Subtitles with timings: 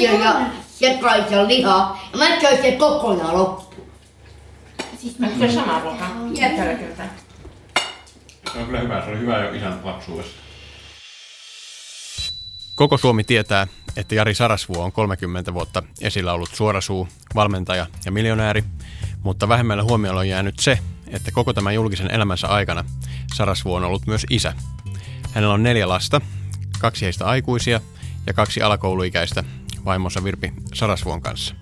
[0.00, 2.08] Susia ja sellaisia lihaa.
[2.12, 3.86] Ja mä söin sen kokonaan loppuun.
[5.18, 6.10] Mä teen samaa ruokaa.
[6.56, 7.06] Tällä kertaa.
[8.52, 10.32] Se on kyllä hyvä, se oli hyvä jo isän lapsuudessa.
[12.74, 18.64] Koko Suomi tietää, että Jari Sarasvuo on 30 vuotta esillä ollut suorasuu, valmentaja ja miljonääri,
[19.22, 22.84] mutta vähemmällä huomiolla on jäänyt se, että koko tämän julkisen elämänsä aikana
[23.34, 24.52] Sarasvuo on ollut myös isä.
[25.32, 26.20] Hänellä on neljä lasta,
[26.78, 27.80] kaksi heistä aikuisia
[28.26, 29.44] ja kaksi alakouluikäistä
[29.84, 31.54] vaimonsa Virpi Sarasvuon kanssa.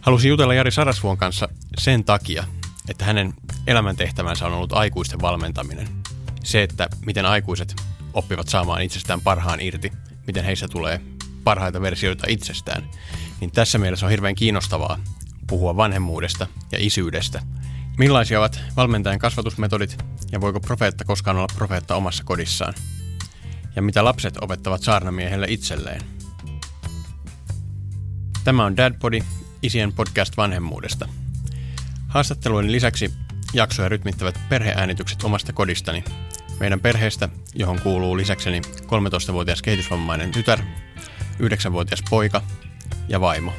[0.00, 1.48] Halusin jutella Jari Sarasvuon kanssa
[1.78, 2.44] sen takia,
[2.88, 3.34] että hänen
[3.66, 5.88] elämäntehtävänsä on ollut aikuisten valmentaminen.
[6.44, 7.76] Se, että miten aikuiset
[8.14, 9.92] oppivat saamaan itsestään parhaan irti,
[10.26, 11.00] miten heistä tulee
[11.44, 12.90] parhaita versioita itsestään,
[13.40, 14.98] niin tässä mielessä on hirveän kiinnostavaa
[15.46, 17.42] puhua vanhemmuudesta ja isyydestä.
[17.98, 22.74] Millaisia ovat valmentajan kasvatusmetodit ja voiko profeetta koskaan olla profeetta omassa kodissaan?
[23.76, 26.00] Ja mitä lapset opettavat saarnamiehelle itselleen?
[28.44, 29.22] Tämä on Dadpodi,
[29.62, 31.08] isien podcast vanhemmuudesta.
[32.08, 33.12] Haastattelujen lisäksi
[33.52, 36.04] jaksoja rytmittävät perheäänitykset omasta kodistani,
[36.60, 40.58] meidän perheestä, johon kuuluu lisäkseni 13-vuotias kehitysvammainen tytär,
[41.40, 42.42] 9-vuotias poika
[43.08, 43.52] ja vaimo.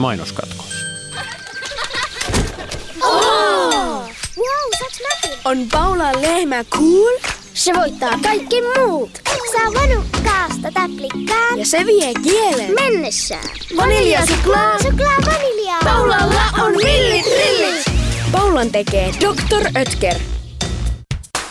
[0.00, 0.64] Mainoskatko.
[4.36, 5.38] Wow, saaks mäkin?
[5.44, 7.18] On Paula lehmä cool
[7.54, 9.10] Se voittaa kaikki muut.
[9.52, 12.74] Saa vanukkaasta täplikkaan ja se vie kielen.
[12.74, 13.48] mennessään.
[13.76, 14.78] Vaniljasuklaa.
[14.82, 15.80] Suklaa vaniljaa.
[15.84, 17.84] Paulalla on villit rillit.
[18.32, 19.80] Paulan tekee Dr.
[19.80, 20.16] Ötker.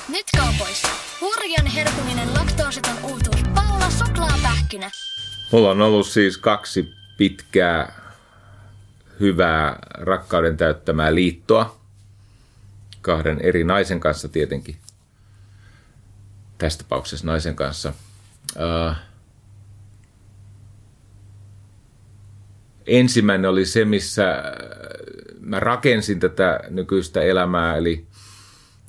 [0.10, 0.88] Nyt kaupoissa.
[1.22, 3.40] Hurjan herkullinen laktoositon uutuus.
[3.56, 4.92] Paula suklaapähkinä.
[5.52, 7.99] Mulla on ollut siis kaksi pitkää,
[9.20, 11.80] hyvää, rakkauden täyttämää liittoa.
[13.02, 14.76] Kahden eri naisen kanssa tietenkin.
[16.58, 17.94] Tässä tapauksessa naisen kanssa.
[18.56, 18.96] Uh,
[22.86, 24.44] ensimmäinen oli se, missä äh,
[25.40, 28.06] mä rakensin tätä nykyistä elämää, eli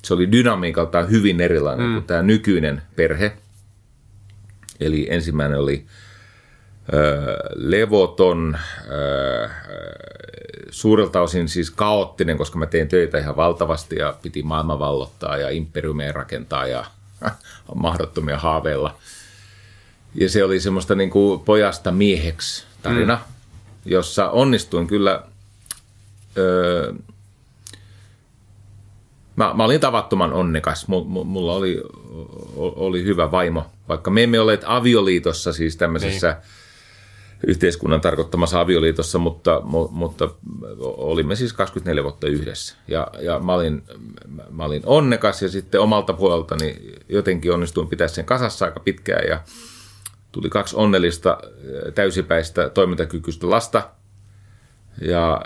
[0.03, 1.93] se oli dynamiikaltaan hyvin erilainen mm.
[1.93, 3.37] kuin tämä nykyinen perhe.
[4.81, 5.87] Eli ensimmäinen oli
[7.55, 8.59] levoton,
[10.71, 15.51] suurelta osin siis kaoottinen, koska mä tein töitä ihan valtavasti ja piti maailma vallottaa ja
[15.51, 16.85] imperiumeen rakentaa ja
[17.75, 18.97] mahdottomia haaveilla.
[20.15, 23.23] Ja se oli semmoista niin kuin pojasta mieheksi tarina, mm.
[23.85, 25.23] jossa onnistuin kyllä...
[26.39, 26.95] Ö,
[29.37, 30.89] mä, mä olin tavattoman onnekas.
[30.89, 31.83] Mulla oli,
[32.57, 36.60] oli hyvä vaimo, vaikka me emme olleet avioliitossa, siis tämmöisessä niin.
[37.47, 40.31] Yhteiskunnan tarkoittamassa avioliitossa, mutta, mutta
[40.81, 42.77] olimme siis 24 vuotta yhdessä.
[42.89, 43.83] Ja, ja mä, olin,
[44.51, 46.77] mä olin onnekas ja sitten omalta puoleltani
[47.09, 49.41] jotenkin onnistuin pitää sen kasassa aika pitkään ja
[50.33, 51.39] tuli kaksi onnellista,
[51.95, 53.91] täysipäistä, toimintakykyistä lasta.
[55.01, 55.43] Ja,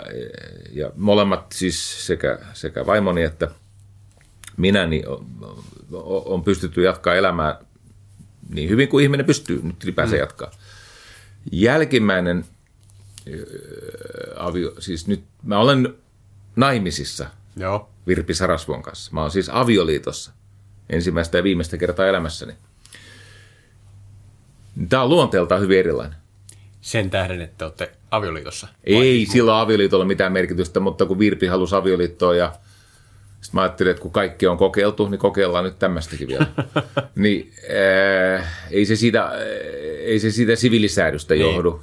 [0.71, 3.47] ja molemmat siis sekä, sekä vaimoni että
[4.57, 5.25] minä niin on,
[6.25, 7.59] on pystytty jatkaa elämää
[8.49, 10.19] niin hyvin kuin ihminen pystyy nyt ylipäänsä mm.
[10.19, 10.51] jatkaa.
[11.51, 12.45] Jälkimmäinen
[14.35, 15.95] avio, siis nyt mä olen
[16.55, 17.25] naimisissa
[17.57, 17.89] Joo.
[18.07, 19.11] Virpi Sarasvuon kanssa.
[19.13, 20.31] Mä olen siis avioliitossa
[20.89, 22.53] ensimmäistä ja viimeistä kertaa elämässäni.
[24.89, 26.17] Tämä on luonteeltaan hyvin erilainen.
[26.81, 28.67] Sen tähden, että olette avioliitossa?
[28.83, 32.53] Ei sillä avioliitolla mitään merkitystä, mutta kun Virpi halusi avioliittoa ja
[33.55, 36.45] mä ajattelin, että kun kaikki on kokeiltu, niin kokeillaan nyt tämmöistäkin vielä.
[37.15, 37.51] niin
[38.37, 39.31] äh, ei, se siitä, äh,
[39.99, 41.45] ei se siitä sivilisäädystä niin.
[41.45, 41.81] johdu.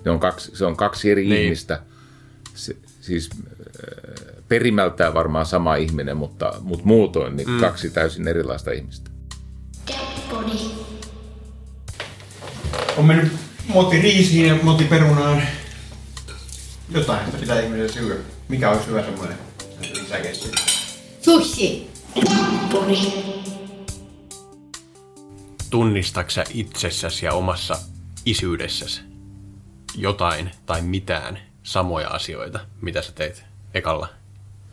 [0.04, 1.42] Se on kaksi, se on kaksi eri Niin.
[1.42, 1.82] ihmistä.
[2.54, 3.42] Se, siis äh,
[4.48, 7.60] perimältään varmaan sama ihminen, mutta, mutta muutoin niin mm.
[7.60, 9.10] kaksi täysin erilaista ihmistä.
[12.96, 13.32] On mennyt
[13.68, 15.42] moti riisiin ja moti perunaan.
[16.90, 18.20] Jotain sitä pitää ihminen syödä.
[18.48, 19.38] Mikä olisi hyvä semmoinen
[19.92, 20.50] lisäkesti?
[21.20, 21.90] Sushi.
[25.70, 27.78] Tunnistaksä itsessäsi ja omassa
[28.24, 29.00] isyydessäsi
[29.94, 33.44] jotain tai mitään samoja asioita, mitä sä teit
[33.74, 34.08] ekalla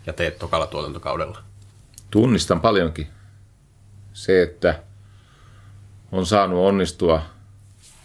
[0.05, 1.43] ja teet tokalla tuotantokaudella?
[2.11, 3.07] Tunnistan paljonkin.
[4.13, 4.83] Se, että
[6.11, 7.21] on saanut onnistua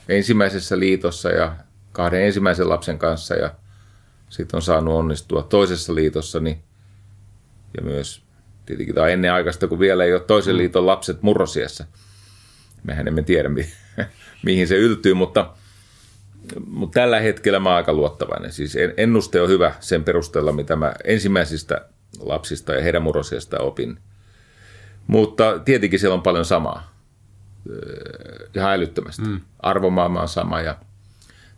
[0.08, 1.56] ensimmäisessä liitossa ja
[1.92, 3.54] kahden ensimmäisen lapsen kanssa ja
[4.28, 6.62] sitten on saanut onnistua toisessa liitossa niin,
[7.76, 8.22] ja myös
[8.66, 11.84] tietenkin tämä on ennen aikaista, kun vielä ei ole toisen liiton lapset murrosiassa.
[12.82, 13.72] Mehän emme tiedä, mi-
[14.44, 15.50] mihin se yltyy, mutta,
[16.66, 18.52] mutta tällä hetkellä mä oon aika luottavainen.
[18.52, 21.88] Siis en- ennuste on hyvä sen perusteella, mitä mä ensimmäisistä
[22.20, 23.98] lapsista ja heidän murrosiasta opin.
[25.06, 26.93] Mutta tietenkin siellä on paljon samaa.
[27.70, 29.22] Öö, Ihan älyttömästi.
[29.22, 29.40] Mm.
[29.60, 30.76] Arvomaailma on sama ja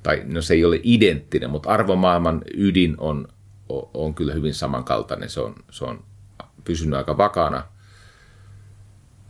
[0.03, 3.29] tai no se ei ole identtinen, mutta arvomaailman ydin on,
[3.95, 5.31] on, kyllä hyvin samankaltainen.
[5.31, 6.05] Se on, se on
[6.65, 7.63] pysynyt aika vakaana.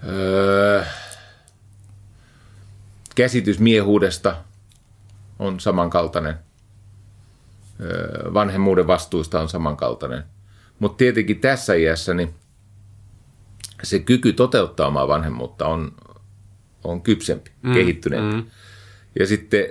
[0.09, 0.85] Öö,
[3.15, 4.37] käsitys miehuudesta
[5.39, 6.35] on samankaltainen.
[7.81, 10.25] Öö, vanhemmuuden vastuista on samankaltainen.
[10.79, 12.35] Mutta tietenkin tässä iässä niin
[13.83, 15.93] se kyky toteuttaa omaa vanhemmuutta on,
[16.91, 18.37] on kypsempi, mm, kehittyneempi.
[18.37, 18.51] Mm.
[19.19, 19.65] Ja sitten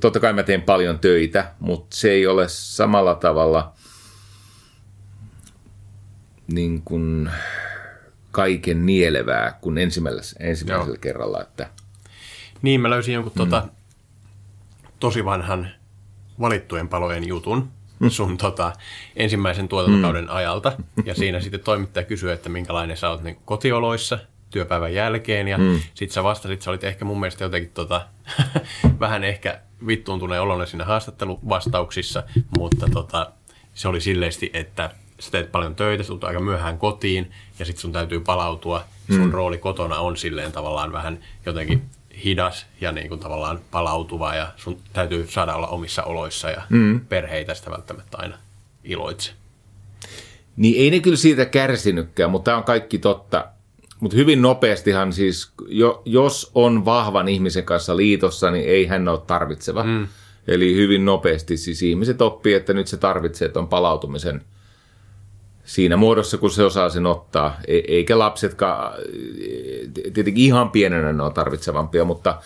[0.00, 3.72] totta- kai mä teen paljon töitä, mutta se ei ole samalla tavalla
[6.46, 7.30] niin kuin
[8.30, 11.00] kaiken nielevää kuin ensimmäisellä, ensimmäisellä Joo.
[11.00, 11.42] kerralla.
[11.42, 11.70] Että,
[12.62, 13.38] Niin, mä löysin jonkun mm.
[13.38, 13.68] tota,
[15.00, 15.68] tosi vanhan
[16.40, 17.70] valittujen palojen jutun
[18.08, 18.72] sun tota,
[19.16, 20.30] ensimmäisen tuotantokauden mm.
[20.30, 20.72] ajalta.
[21.04, 24.18] Ja siinä sitten toimittaja kysyi, että minkälainen sä oot niin kotioloissa
[24.50, 25.48] työpäivän jälkeen.
[25.48, 25.80] Ja mm.
[25.94, 28.06] sit sä vastasit, sä olit ehkä mun mielestä jotenkin tota,
[29.00, 32.22] vähän ehkä vittuuntuneen oloinen siinä haastatteluvastauksissa,
[32.58, 33.32] mutta tota,
[33.74, 37.80] se oli silleesti, että sä teet paljon töitä, sä tulet aika myöhään kotiin ja sitten
[37.80, 38.84] sun täytyy palautua.
[39.10, 39.32] Sun mm.
[39.32, 41.82] rooli kotona on silleen tavallaan vähän jotenkin
[42.24, 47.00] hidas ja niin kuin tavallaan palautuva ja sun täytyy saada olla omissa oloissa ja mm.
[47.00, 48.38] perhe ei tästä välttämättä aina
[48.84, 49.32] iloitse.
[50.56, 53.46] Niin ei ne kyllä siitä kärsinytkään, mutta tämä on kaikki totta.
[54.00, 59.20] Mutta hyvin nopeastihan siis, jo, jos on vahvan ihmisen kanssa liitossa, niin ei hän ole
[59.26, 59.84] tarvitseva.
[59.84, 60.06] Mm.
[60.48, 64.42] Eli hyvin nopeasti siis ihmiset oppii, että nyt se tarvitsee tuon palautumisen
[65.64, 67.56] siinä muodossa, kun se osaa sen ottaa.
[67.66, 72.40] E- eikä lapsetkaan, e- tietenkin ihan pienenä ne on tarvitsevampia, mutta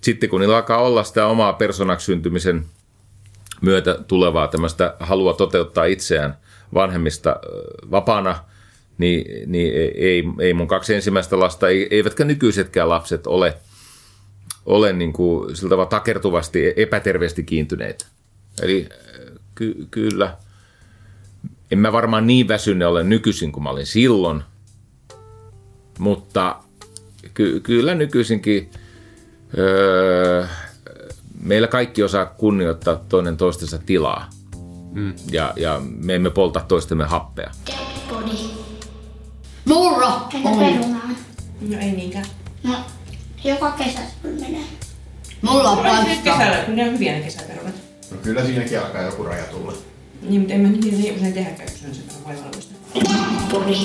[0.00, 2.64] sitten kun niillä alkaa olla sitä omaa personaksi syntymisen
[3.60, 6.36] myötä tulevaa tämmöistä halua toteuttaa itseään
[6.74, 7.36] vanhemmista
[7.90, 8.36] vapaana,
[8.98, 13.54] niin, niin ei, ei mun kaksi ensimmäistä lasta, ei- eivätkä nykyisetkään lapset ole,
[14.66, 18.04] ole niin kuin sillä tavalla takertuvasti epäterveesti kiintyneitä.
[18.62, 20.36] Eli ö, ky, kyllä,
[21.70, 24.42] en mä varmaan niin väsyne ole nykyisin kuin mä olin silloin,
[25.98, 26.56] mutta
[27.34, 28.70] ky, kyllä nykyisinkin
[29.58, 30.46] öö,
[31.42, 34.30] meillä kaikki osaa kunnioittaa toinen toistensa tilaa.
[34.92, 35.14] Mm.
[35.30, 37.50] Ja, ja me emme polta toistemme happea.
[38.08, 38.63] Mulla
[40.34, 40.58] Entä on.
[40.58, 41.16] perunaan?
[41.60, 42.24] No ei niinkään.
[42.62, 42.74] No,
[43.44, 44.64] joka kesä se menee.
[45.42, 46.04] Mulla on pasta.
[46.24, 47.74] kesällä, kyllä ne on hyviä ne kesäperunat.
[48.10, 49.72] No kyllä siinäkin alkaa joku raja tulla.
[50.22, 51.94] Niin, mutta en mä niitä niin usein tehdäkään, kun se on
[52.62, 52.74] sen.
[53.50, 53.76] Podi.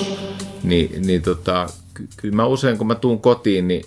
[0.64, 3.84] Niin, niin tota, ky- kyllä mä usein kun mä tuun kotiin, niin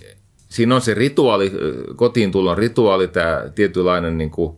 [0.49, 1.51] siinä on se rituaali,
[1.95, 4.57] kotiin tulon rituaali, tämä tietynlainen niin kuin,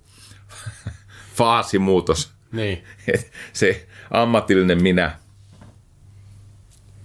[1.38, 2.32] faasimuutos.
[2.52, 2.84] Niin.
[3.14, 5.18] Et se ammatillinen minä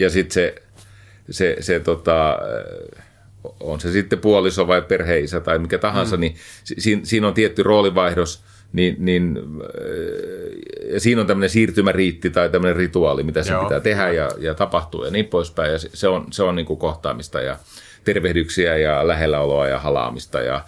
[0.00, 0.54] ja sitten se,
[1.30, 2.38] se, se tota,
[3.60, 6.20] on se sitten puoliso vai perheisä tai mikä tahansa, mm.
[6.20, 8.42] niin si- siinä, siinä on tietty roolivaihdos,
[8.72, 9.38] niin, niin
[10.92, 15.04] ja siinä on tämmöinen siirtymäriitti tai tämmöinen rituaali, mitä se pitää tehdä ja, ja tapahtuu
[15.04, 15.72] ja niin poispäin.
[15.72, 17.58] Ja se, se on, se on niin kuin kohtaamista ja
[18.04, 20.64] tervehdyksiä ja lähelläoloa ja halaamista ja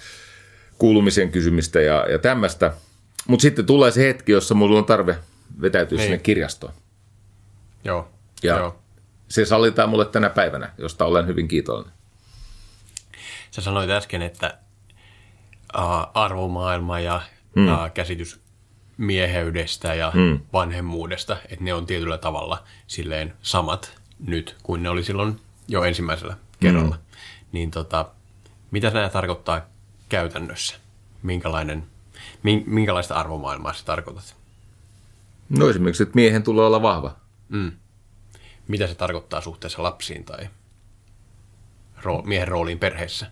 [0.78, 2.72] kuulumisen kysymistä ja, ja tämmöistä.
[3.26, 5.16] Mutta sitten tulee se hetki, jossa mulla on tarve
[5.62, 6.04] vetäytyä Niin.
[6.04, 6.72] sinne kirjastoon.
[7.84, 8.08] Joo.
[8.42, 8.81] Ja Joo.
[9.32, 11.92] Se sallitaan mulle tänä päivänä, josta olen hyvin kiitollinen.
[13.50, 14.58] Sä sanoit äsken, että
[16.14, 17.22] arvomaailma ja
[17.56, 17.66] mm.
[17.94, 18.40] käsitys
[18.96, 20.40] mieheydestä ja mm.
[20.52, 26.36] vanhemmuudesta, että ne on tietyllä tavalla silleen samat nyt kuin ne oli silloin jo ensimmäisellä
[26.60, 26.96] kerralla.
[26.96, 27.02] Mm.
[27.52, 28.08] Niin tota,
[28.70, 29.60] mitä nämä tarkoittaa
[30.08, 30.76] käytännössä?
[31.22, 31.86] Minkälainen,
[32.42, 34.36] min, minkälaista arvomaailmaa sä tarkoitat?
[35.48, 37.16] No esimerkiksi, että miehen tulee olla vahva.
[37.48, 37.72] Mm.
[38.68, 40.48] Mitä se tarkoittaa suhteessa lapsiin tai
[42.24, 43.26] miehen rooliin perheessä?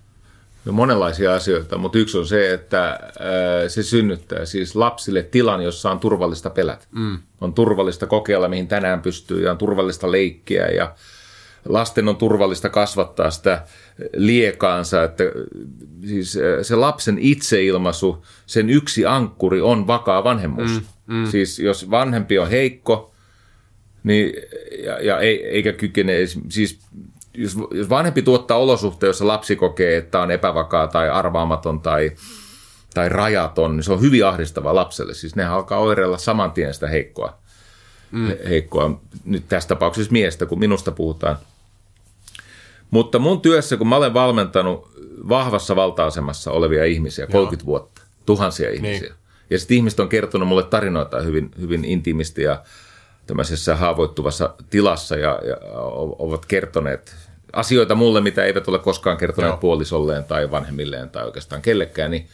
[0.64, 5.90] No monenlaisia asioita, mutta yksi on se, että ää, se synnyttää siis lapsille tilan, jossa
[5.90, 6.86] on turvallista pelätä.
[6.90, 7.18] Mm.
[7.40, 10.94] On turvallista kokeilla, mihin tänään pystyy, ja on turvallista leikkiä, ja
[11.64, 13.64] lasten on turvallista kasvattaa sitä
[14.16, 15.24] liekaansa, että
[16.06, 20.70] siis se lapsen itseilmaisu, sen yksi ankkuri on vakaa vanhemmuus.
[20.70, 21.26] Mm, mm.
[21.26, 23.09] Siis jos vanhempi on heikko,
[24.04, 24.32] niin,
[24.84, 26.12] ja, ja ei, eikä kykene,
[26.48, 26.78] siis
[27.34, 32.12] jos, jos vanhempi tuottaa olosuhteita, jossa lapsi kokee, että on epävakaa tai arvaamaton tai,
[32.94, 35.14] tai rajaton, niin se on hyvin ahdistava lapselle.
[35.14, 37.38] Siis ne alkaa oireilla saman tien sitä heikkoa,
[38.10, 38.32] mm.
[38.48, 39.00] heikkoa.
[39.24, 41.36] Nyt tässä tapauksessa miestä, kun minusta puhutaan.
[42.90, 44.90] Mutta mun työssä, kun mä olen valmentanut
[45.28, 47.66] vahvassa valta-asemassa olevia ihmisiä, 30 Joo.
[47.66, 49.08] vuotta, tuhansia ihmisiä.
[49.08, 49.20] Niin.
[49.50, 52.62] Ja sitten ihmiset on kertonut mulle tarinoita hyvin, hyvin intiimisti ja
[53.30, 55.56] tämmöisessä haavoittuvassa tilassa ja, ja
[56.18, 57.16] ovat kertoneet
[57.52, 59.56] asioita mulle, mitä eivät ole koskaan kertoneet Joo.
[59.60, 62.28] puolisolleen tai vanhemmilleen tai oikeastaan kellekään, niin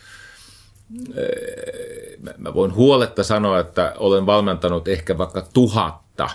[1.17, 6.31] eh, mä voin huoletta sanoa, että olen valmentanut ehkä vaikka tuhatta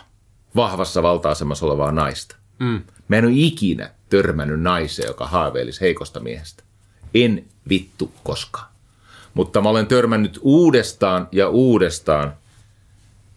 [0.55, 2.35] vahvassa valta-asemassa olevaa naista.
[2.59, 2.81] Mm.
[3.07, 6.63] Mä en ole ikinä törmännyt naiseen, joka haaveilisi heikosta miehestä.
[7.13, 8.71] En vittu koskaan.
[9.33, 12.33] Mutta mä olen törmännyt uudestaan ja uudestaan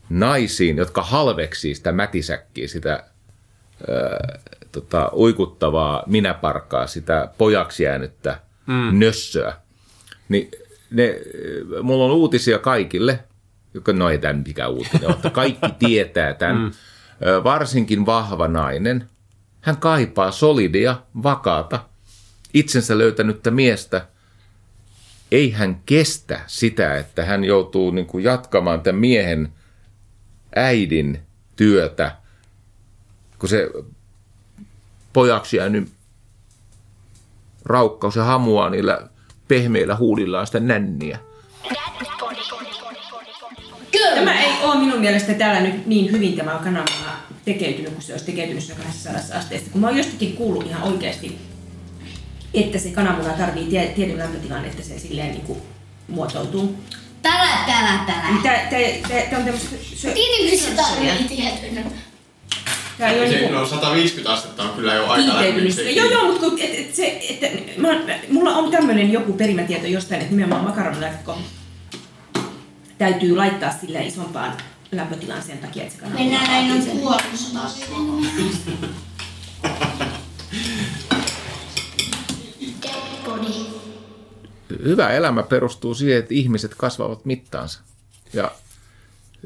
[0.09, 4.39] naisiin, jotka halveksii sitä mätisäkkiä, sitä ää,
[4.73, 8.99] tota, uikuttavaa minäparkkaa, sitä pojaksi jäänyttä mm.
[8.99, 9.55] nössöä.
[10.29, 10.51] Niin
[10.91, 11.21] ne,
[11.83, 13.19] mulla on uutisia kaikille,
[13.75, 16.57] joka no ei tämä mikään uutinen mutta kaikki tietää tämän.
[16.57, 16.71] Mm.
[17.45, 19.09] Varsinkin vahva nainen,
[19.61, 21.81] hän kaipaa solidia, vakaata,
[22.55, 24.07] itsensä löytänyttä miestä.
[25.33, 29.49] Ei hän kestä sitä, että hän joutuu niin kuin jatkamaan tämän miehen–
[30.57, 31.21] äidin
[31.57, 32.17] työtä,
[33.39, 33.71] kun se
[35.13, 35.89] pojaksi jäänyt
[37.65, 39.09] raukkaus ja hamuaa niillä
[39.49, 41.19] pehmeillä huulillaan sitä nänniä.
[44.15, 48.27] Tämä ei ole minun mielestä täällä nyt niin hyvin tämä kanava tekeytynyt, kun se olisi
[48.27, 49.71] tekeytynyt 200 asteesta.
[49.71, 51.39] Kun mä oon jostakin kuullut ihan oikeasti,
[52.55, 55.59] että se kananmuna tarvii tietyn lämpötilan, että se silleen niin kuin
[56.09, 56.79] muotoutuu.
[57.25, 58.43] Tälä, tälä, tälä.
[58.43, 59.77] Tää, tää, tää, tää on tämmöistä...
[60.15, 61.93] Tietenkin se tarvii tietyn.
[62.99, 65.97] Tää ei se, no 150 astetta on kyllä jo aika lämmin.
[65.97, 67.89] Joo, joo, mutta kun, et, et, se, et, mä,
[68.31, 71.39] mulla on tämmöinen joku perimätieto jostain, että nimenomaan makaronilaatikko
[72.99, 74.53] täytyy laittaa sille isompaan
[74.93, 76.25] lämpötilaan sen takia, että se kannattaa.
[76.25, 77.61] Mennään näin on puolesta
[84.85, 87.81] hyvä elämä perustuu siihen, että ihmiset kasvavat mittaansa.
[88.33, 88.51] Ja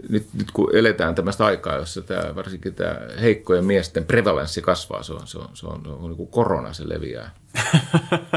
[0.08, 5.12] nyt, nyt kun eletään tämmöistä aikaa, jossa tämä, varsinkin tämä heikkojen miesten prevalenssi kasvaa, se
[5.12, 7.34] on, se on, se on, se on niin kuin korona, se leviää.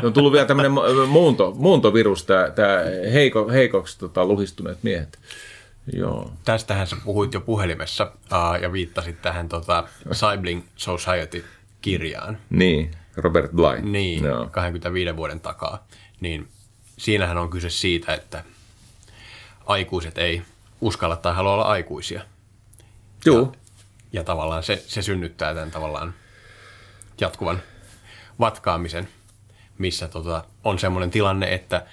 [0.01, 0.71] Se on tullut vielä tämmöinen
[1.07, 2.77] muunto, muuntovirus, tämä, tämä
[3.13, 5.19] heiko, heikoksi tota, luhistuneet miehet.
[5.93, 6.31] Joo.
[6.45, 12.37] Tästähän sä puhuit jo puhelimessa uh, ja viittasit tähän tota, Sibling Society-kirjaan.
[12.49, 13.81] Niin, Robert Bly.
[13.81, 14.47] Niin, Joo.
[14.51, 15.87] 25 vuoden takaa.
[16.19, 16.47] Niin
[17.01, 18.43] siinähän on kyse siitä, että
[19.65, 20.41] aikuiset ei
[20.81, 22.21] uskalla tai halua olla aikuisia.
[23.25, 23.39] Joo.
[23.39, 23.51] Ja,
[24.13, 26.13] ja tavallaan se, se synnyttää tämän tavallaan
[27.21, 27.61] jatkuvan
[28.39, 29.07] vatkaamisen,
[29.77, 31.85] missä tota, on semmoinen tilanne, että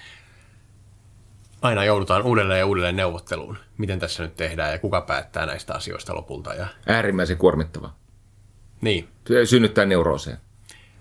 [1.62, 3.59] aina joudutaan uudelleen ja uudelleen neuvotteluun.
[3.79, 6.55] Miten tässä nyt tehdään ja kuka päättää näistä asioista lopulta.
[6.55, 6.67] Ja...
[6.87, 7.93] Äärimmäisen kuormittava.
[8.81, 9.09] Niin.
[9.45, 10.38] Synnyttää neurooseen.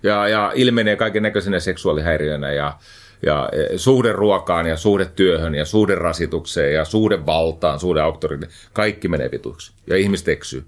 [0.03, 2.79] Ja, ja ilmenee kaiken näköisenä seksuaalihäiriöinä ja
[3.25, 8.61] ja e, suhde ruokaan ja suhde työhön ja suhde rasitukseen ja suhde valtaan, suhde auktoriteettiin,
[8.73, 10.65] kaikki menee vituiksi ja ihmiset eksyy.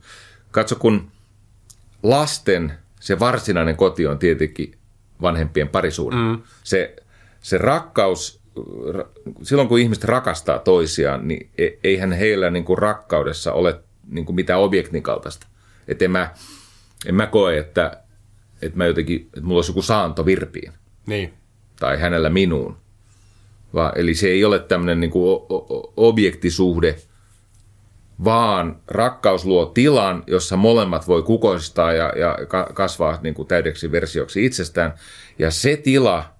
[0.52, 1.12] Katso, kun
[2.04, 4.76] lasten se varsinainen koti on tietenkin
[5.22, 6.16] vanhempien parisuhde.
[6.16, 6.42] Mm.
[6.64, 6.96] Se,
[7.42, 8.40] se rakkaus,
[9.44, 14.36] silloin kun ihmiset rakastaa toisiaan, niin e, eihän heillä niin kuin rakkaudessa ole niin kuin
[14.36, 15.48] mitään objektin kaltaista.
[15.88, 16.34] Että en mä,
[17.06, 18.04] en mä koe, että,
[18.62, 20.74] että, mä jotenkin, että mulla olisi joku saanto virpiin.
[21.06, 21.34] Niin
[21.80, 22.78] tai hänellä minuun.
[23.74, 25.42] Va, eli se ei ole tämmöinen niin kuin
[25.98, 26.96] objektisuhde,
[28.24, 32.38] vaan rakkaus luo tilan, jossa molemmat voi kukoistaa ja, ja
[32.74, 34.94] kasvaa niin kuin täydeksi versioksi itsestään.
[35.40, 36.34] Ja se tila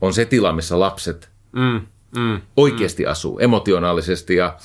[0.00, 1.80] on se tila, missä lapset mm,
[2.16, 3.10] mm, oikeasti mm.
[3.10, 4.56] asuu emotionaalisesti ja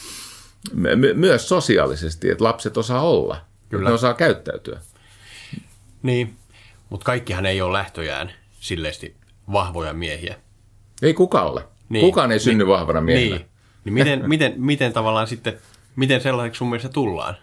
[0.74, 3.90] my- myös sosiaalisesti, että lapset osaa olla, Kyllä.
[3.90, 4.80] ne osaa käyttäytyä.
[6.04, 6.36] Niin,
[6.90, 9.16] Mutta kaikkihan ei ole lähtöjään silleesti
[9.52, 10.36] vahvoja miehiä.
[11.02, 11.64] Ei kuka ole.
[11.90, 12.06] Niin.
[12.06, 13.36] Kukaan ei synny niin, vahvana miehenä.
[13.36, 13.48] Niin,
[13.86, 15.58] niin miten, miten, miten tavallaan sitten,
[15.96, 17.36] miten sellaiseksi sun mielestä tullaan?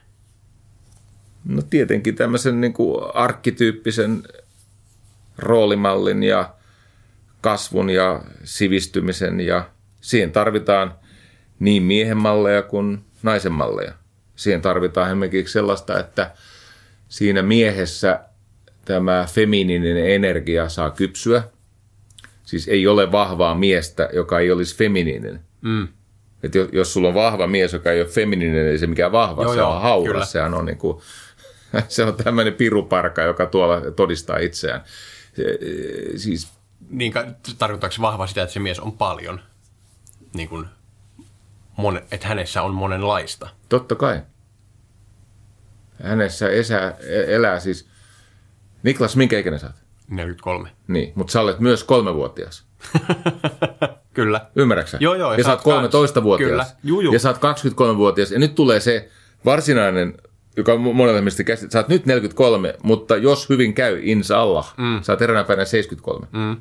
[1.45, 4.23] No tietenkin tämmöisen niin kuin arkkityyppisen
[5.39, 6.55] roolimallin ja
[7.41, 9.71] kasvun ja sivistymisen ja
[10.01, 10.95] siihen tarvitaan
[11.59, 13.93] niin miehen malleja kuin naisen malleja.
[14.37, 16.31] Siihen tarvitaan esimerkiksi sellaista, että
[17.09, 18.21] siinä miehessä
[18.85, 21.43] tämä feminiininen energia saa kypsyä.
[22.45, 25.41] Siis ei ole vahvaa miestä, joka ei olisi feminiininen.
[25.61, 25.89] Mm.
[26.43, 29.43] Et jos, jos sulla on vahva mies, joka ei ole feminiininen, ei se mikään vahva,
[29.43, 30.13] Joo, se joo, on hauras.
[30.13, 30.25] kyllä.
[30.25, 31.03] Sehän on, niin kuin,
[31.89, 34.85] se on tämmöinen piruparka, joka tuolla todistaa itseään.
[35.35, 35.45] Se,
[36.17, 36.53] Siis
[36.91, 37.13] Niin
[37.59, 39.41] tarkoittaako se vahva sitä, että se mies on paljon,
[40.35, 40.67] niin kuin,
[41.77, 43.49] mon, että hänessä on monenlaista?
[43.69, 44.23] Totta kai.
[46.03, 46.95] Hänessä esä,
[47.27, 47.89] elää siis...
[48.83, 49.84] Niklas, minkä ikäinen sä oot?
[50.11, 50.71] 43.
[50.89, 52.65] Niin, mutta sä olet myös kolmevuotias.
[54.15, 54.41] Kyllä.
[54.57, 56.51] Ymmärrätkö Joo, joo, ja Ja, sä oot oot 13-vuotias.
[56.51, 56.67] Kyllä.
[56.85, 57.13] Juu, juu.
[57.13, 58.33] Ja sä oot 23-vuotias.
[58.33, 59.09] Ja nyt tulee se
[59.45, 60.15] varsinainen,
[60.57, 61.73] joka on monelle ihmistä käsittää.
[61.73, 65.03] Sä oot nyt 43, mutta jos hyvin käy, inshallah, mm.
[65.03, 66.27] sä oot eräänä päivänä 73.
[66.33, 66.57] Mm.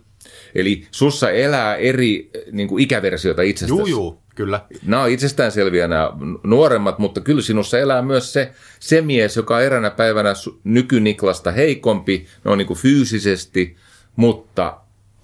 [0.56, 3.80] Eli sussa elää eri niin kuin ikäversioita itsestäsi.
[3.80, 4.62] Juu, juu, kyllä.
[4.86, 6.12] Nämä on itsestäänselviä nämä
[6.44, 12.28] nuoremmat, mutta kyllä sinussa elää myös se, se mies, joka on eräänä päivänä nykyniklasta heikompi,
[12.44, 13.76] no on niin kuin fyysisesti,
[14.16, 14.78] mutta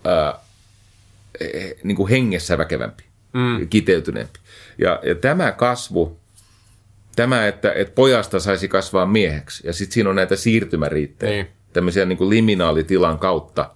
[0.06, 0.40] ää,
[1.40, 3.68] eh, niin kuin hengessä väkevämpi, mm.
[3.70, 4.40] kiteytyneempi.
[4.78, 6.20] Ja, ja tämä kasvu,
[7.16, 11.48] tämä, että, että pojasta saisi kasvaa mieheksi, ja sitten siinä on näitä siirtymäriittejä, Niin.
[11.74, 13.70] tämmöisiä niin kuin liminaalitilan kautta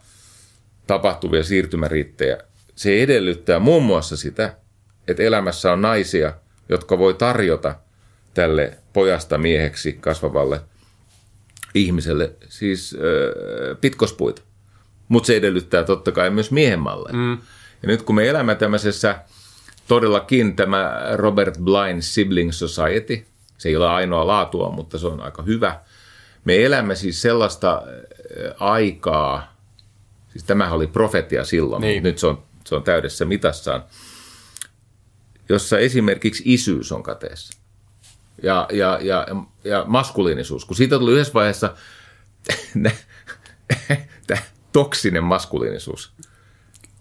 [0.87, 2.37] tapahtuvia siirtymäriittejä.
[2.75, 4.55] Se edellyttää muun muassa sitä,
[5.07, 6.33] että elämässä on naisia,
[6.69, 7.75] jotka voi tarjota
[8.33, 10.61] tälle pojasta mieheksi kasvavalle
[11.75, 14.41] ihmiselle siis äh, pitkospuita.
[15.07, 17.13] Mutta se edellyttää totta kai myös miehen malleja.
[17.13, 17.31] Mm.
[17.81, 19.15] Ja nyt kun me elämme tämmöisessä
[19.87, 23.25] todellakin tämä Robert Blind Sibling Society,
[23.57, 25.79] se ei ole ainoa laatua, mutta se on aika hyvä.
[26.45, 27.81] Me elämme siis sellaista
[28.59, 29.55] aikaa,
[30.31, 31.95] siis tämähän oli profetia silloin, Niin.
[31.95, 33.83] mutta nyt se on, se on täydessä mitassaan,
[35.49, 37.57] jossa esimerkiksi isyys on kateessa.
[38.43, 39.27] Ja, ja, ja,
[39.63, 41.75] ja maskuliinisuus, kun siitä tuli yhdessä vaiheessa
[44.27, 46.13] tämä toksinen maskuliinisuus.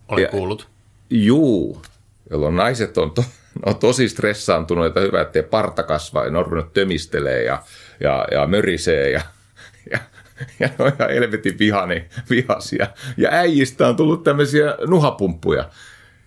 [0.08, 0.68] Olen Ja- kuullut.
[1.10, 1.82] Juu,
[2.30, 3.24] jolloin naiset on, to,
[3.66, 7.62] on tosi stressaantuneita, hyvä, ettei parta kasva, ja ne on ruvennut tömistelee ja,
[8.00, 9.20] ja, ja mörisee ja,
[9.90, 9.98] ja,
[10.60, 12.86] ja ne on ihan helvetin vihani, vihasia.
[13.16, 15.68] Ja äijistä on tullut tämmöisiä nuhapumppuja.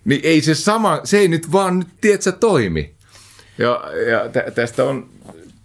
[0.06, 2.94] Niin ei se sama, se ei nyt vaan nyt, tiedätkö, toimi.
[3.58, 5.08] Ja, ja tä, tästä on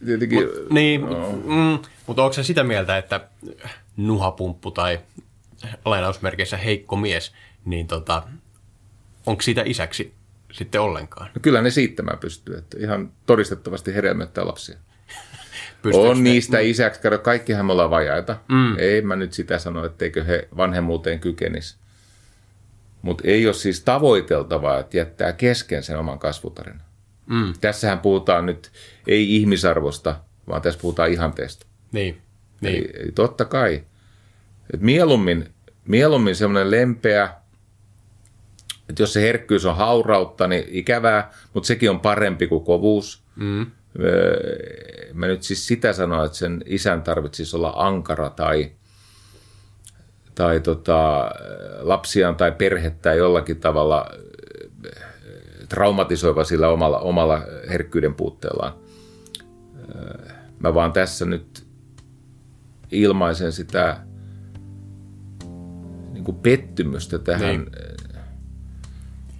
[0.06, 0.48] tietenkin...
[0.70, 1.32] Niin, no.
[1.32, 3.28] mm, mutta onko se sitä mieltä, että
[3.98, 5.00] nuhapumppu tai
[5.86, 7.34] lainausmerkeissä heikko mies,
[7.66, 8.24] niin tota,
[9.26, 10.14] onko siitä isäksi
[10.52, 11.30] sitten ollenkaan?
[11.36, 14.78] No kyllä ne siittämään pystyy, että ihan todistettavasti hedelmöittää lapsia.
[15.82, 18.38] Pystyykö on ne- niistä isäksi, kato, kaikkihan me ollaan vajaita.
[18.48, 18.78] Mm.
[18.78, 21.81] Ei mä nyt sitä sano, etteikö he vanhemmuuteen kykenisi.
[23.02, 26.86] Mutta ei ole siis tavoiteltavaa, että jättää kesken sen oman kasvutarinan.
[27.26, 27.54] Mm.
[27.62, 28.72] Tässähän puhutaan nyt
[29.08, 30.16] ei ihmisarvosta,
[30.48, 31.66] vaan tässä puhutaan ihanteesta.
[31.92, 32.22] Niin,
[32.62, 32.76] niin.
[32.76, 33.84] Eli, totta kai.
[34.74, 35.50] Et mieluummin,
[35.86, 37.30] mieluummin semmoinen lempeä,
[38.90, 43.24] että jos se herkkyys on haurautta, niin ikävää, mutta sekin on parempi kuin kovuus.
[43.36, 43.66] Mm.
[45.14, 48.72] Mä nyt siis sitä sanoa, että sen isän tarvitsisi olla ankara tai,
[50.36, 51.32] tai tota,
[51.80, 58.74] lapsiaan tai perhettä jollakin tavalla äh, traumatisoiva sillä omalla, omalla herkkyyden puutteellaan.
[59.96, 61.66] Äh, Mä vaan tässä nyt
[62.92, 63.98] ilmaisen sitä
[66.14, 67.50] niin kuin pettymystä tähän.
[67.50, 67.72] Niin.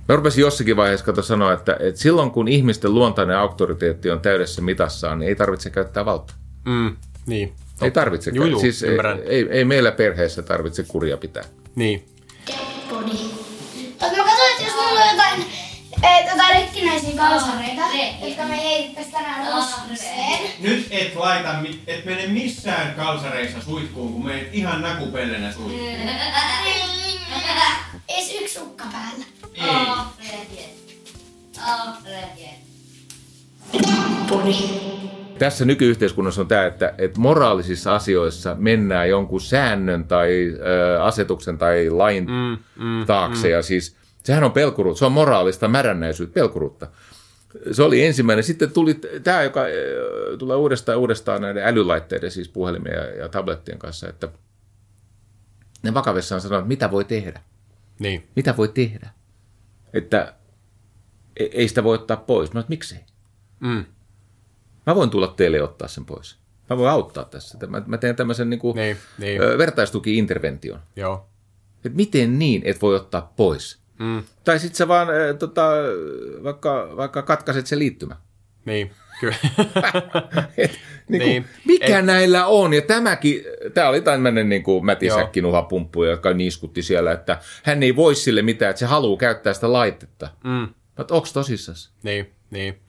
[0.10, 4.62] Mä rupesin jossakin vaiheessa kato sanoa, että, että silloin kun ihmisten luontainen auktoriteetti on täydessä
[4.62, 6.36] mitassaan, niin ei tarvitse käyttää valtaa.
[6.66, 7.54] Mm, niin.
[7.82, 8.32] Ei tarvitse.
[8.34, 9.20] Juu, juu, siis ei, ymmärrän.
[9.26, 11.44] ei, ei, meillä perheessä tarvitse kuria pitää.
[11.76, 12.06] Niin.
[12.90, 13.12] Podi.
[14.02, 15.46] Mutta mä katsoin, että jos mulla on jotain,
[16.04, 17.82] eh, jotain rikkinäisiä kalsareita,
[18.22, 20.40] jotka me heitettäisiin tänään roskikseen.
[20.60, 21.56] Nyt et laita,
[21.88, 25.90] et mene missään kalsareissa suihkuun, kun menet ihan nakupellenä suihkuun.
[28.08, 29.26] Ees yksi sukka päällä.
[35.42, 41.90] Tässä nykyyhteiskunnassa on tämä, että, että moraalisissa asioissa mennään jonkun säännön tai ö, asetuksen tai
[41.90, 43.48] lain mm, mm, taakse.
[43.48, 43.52] Mm.
[43.52, 46.88] Ja siis sehän on pelkuruutta, se on moraalista märännäisyyttä, pelkuruutta.
[47.72, 48.44] Se oli ensimmäinen.
[48.44, 49.62] Sitten tuli tämä, joka
[50.40, 54.28] tulee uudestaan uudestaan näiden älylaitteiden, siis puhelimien ja, ja tablettien kanssa, että
[55.84, 57.42] ne vakavissaan sanoo, että mitä voi tehdä.
[58.00, 58.28] Niin.
[58.36, 59.10] Mitä voi tehdä?
[59.94, 60.34] Että
[61.40, 62.54] e- ei sitä voi ottaa pois.
[62.54, 63.00] Mä että miksei?
[63.60, 63.86] Mm.
[64.86, 66.38] Mä voin tulla teille ja ottaa sen pois.
[66.70, 67.58] Mä voin auttaa tässä.
[67.68, 69.42] Mä, mä teen tämmöisen niin kuin, Niin, niin.
[69.42, 70.80] ö, vertaistuki-intervention.
[70.96, 71.28] Joo.
[71.86, 73.80] Et miten niin, et voi ottaa pois?
[74.00, 74.24] Mm.
[74.44, 75.72] Tai sitten sä vaan ö, tota,
[76.44, 78.16] vaikka, vaikka katkaiset se liittymä.
[78.66, 79.36] Niin, kyllä.
[80.58, 80.72] Et,
[81.10, 81.20] niin Niin.
[81.30, 81.46] niin.
[81.66, 82.74] Mikä Et- näillä on?
[82.74, 88.16] Ja tämäkin, tämä oli tämmöinen niin kuin mätisäkkinuhapumppu, joka niiskutti siellä, että hän ei voi
[88.16, 90.30] sille mitään, että se haluaa käyttää sitä laitetta.
[90.44, 90.68] mm.
[90.98, 91.92] Mutta onko tosissas?
[92.04, 92.80] Niin, niin.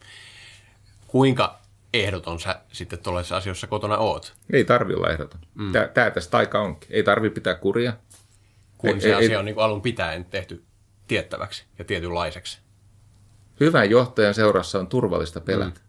[1.06, 1.61] Kuinka
[1.94, 5.40] ehdoton sä sitten tuollaisissa asioissa kotona oot, Ei tarvi olla ehdoton.
[5.54, 5.72] Mm.
[5.72, 6.88] Tää, tää tästä aika onkin.
[6.92, 7.92] Ei tarvi pitää kuria.
[8.78, 10.62] kun Ei- se ei- asia ei- on niin kuin alun pitäen tehty
[11.08, 12.58] tiettäväksi ja tietynlaiseksi.
[13.60, 15.80] Hyvän johtajan seurassa on turvallista pelätä.
[15.80, 15.86] Mm.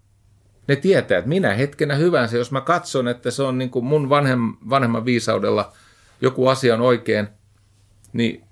[0.67, 4.09] Ne tietää, että minä hetkenä hyvänsä, jos mä katson, että se on niin kuin mun
[4.09, 4.39] vanhem,
[4.69, 5.71] vanhemman viisaudella
[6.21, 7.27] joku asia on oikein,
[8.13, 8.43] niin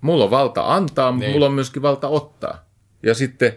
[0.00, 1.32] mulla on valta antaa, mutta Niin.
[1.34, 2.64] mulla on myöskin valta ottaa.
[3.02, 3.56] Ja sitten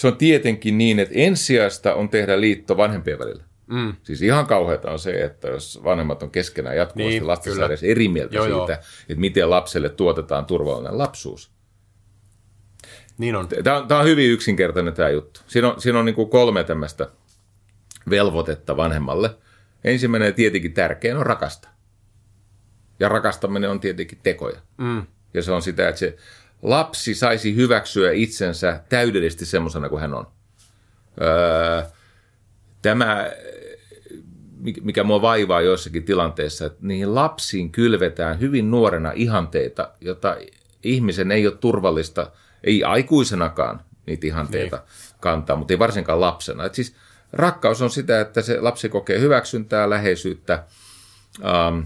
[0.00, 3.44] se on tietenkin niin, että ensisijaista on tehdä liitto vanhempien välillä.
[3.66, 3.94] Mm.
[4.02, 8.08] Siis ihan kauheata on se, että jos vanhemmat on keskenään jatkuvasti Niin, lastensa edes eri
[8.08, 8.68] mieltä Joo, siitä, joo.
[9.08, 11.50] että miten lapselle tuotetaan turvallinen lapsuus.
[13.18, 13.48] Niin on.
[13.64, 15.40] Tämä on, tämä on hyvin yksinkertainen tämä juttu.
[15.46, 17.08] Siinä on, siinä on niin kuin kolme tämmöistä
[18.10, 19.30] velvoitetta vanhemmalle.
[19.84, 21.70] Ensimmäinen ja tietenkin tärkein on rakastaa.
[23.00, 24.60] Ja rakastaminen on tietenkin tekoja.
[24.76, 25.06] Mm.
[25.34, 26.16] Ja se on sitä, että se
[26.62, 30.26] lapsi saisi hyväksyä itsensä täydellisesti semmoisena kuin hän on.
[31.20, 31.82] Öö,
[32.82, 33.30] tämä,
[34.82, 40.36] mikä mua vaivaa joissakin tilanteissa, että niihin lapsiin kylvetään hyvin nuorena ihanteita, jota
[40.82, 42.30] ihmisen ei ole turvallista,
[42.64, 44.86] ei aikuisenakaan niitä ihanteita niin.
[45.20, 46.64] kantaa, mutta ei varsinkaan lapsena.
[46.64, 46.94] Et siis
[47.32, 50.64] rakkaus on sitä, että se lapsi kokee hyväksyntää, läheisyyttä,
[51.44, 51.80] ähm,